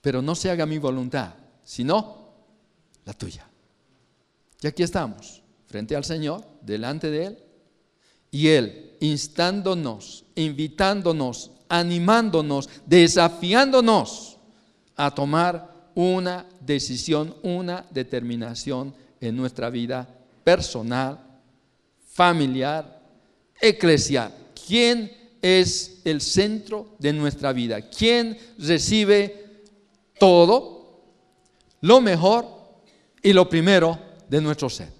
pero 0.00 0.22
no 0.22 0.34
se 0.34 0.50
haga 0.50 0.66
mi 0.66 0.78
voluntad, 0.78 1.34
sino 1.66 2.28
la 3.04 3.12
tuya. 3.12 3.46
Y 4.62 4.68
aquí 4.68 4.84
estamos, 4.84 5.42
frente 5.66 5.96
al 5.96 6.04
Señor, 6.04 6.44
delante 6.62 7.10
de 7.10 7.26
Él, 7.26 7.38
y 8.30 8.48
Él 8.48 8.96
instándonos, 9.00 10.24
invitándonos, 10.36 11.50
animándonos, 11.68 12.70
desafiándonos 12.86 14.38
a 14.94 15.12
tomar 15.12 15.90
una 15.96 16.46
decisión, 16.60 17.34
una 17.42 17.84
determinación 17.90 18.94
en 19.20 19.36
nuestra 19.36 19.68
vida 19.68 20.08
personal, 20.44 21.18
familiar, 22.06 23.02
eclesial. 23.60 24.32
¿Quién 24.66 25.10
es 25.42 26.00
el 26.04 26.20
centro 26.20 26.94
de 26.98 27.12
nuestra 27.12 27.52
vida? 27.52 27.80
¿Quién 27.82 28.38
recibe 28.58 29.64
todo, 30.18 30.75
lo 31.80 32.00
mejor 32.00 32.46
y 33.22 33.32
lo 33.32 33.48
primero 33.48 33.98
de 34.28 34.40
nuestro 34.40 34.68
ser, 34.68 34.92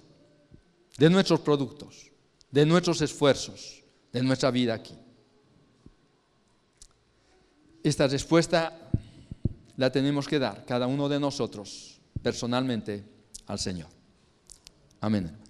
de 0.97 1.09
nuestros 1.09 1.39
productos, 1.39 2.11
de 2.51 2.65
nuestros 2.65 3.01
esfuerzos, 3.01 3.83
de 4.11 4.23
nuestra 4.23 4.51
vida 4.51 4.73
aquí? 4.73 4.95
Esta 7.83 8.07
respuesta 8.07 8.89
la 9.77 9.91
tenemos 9.91 10.27
que 10.27 10.39
dar 10.39 10.65
cada 10.65 10.87
uno 10.87 11.07
de 11.07 11.19
nosotros 11.19 12.01
personalmente 12.21 13.03
al 13.45 13.59
Señor. 13.59 13.89
Amén. 14.99 15.46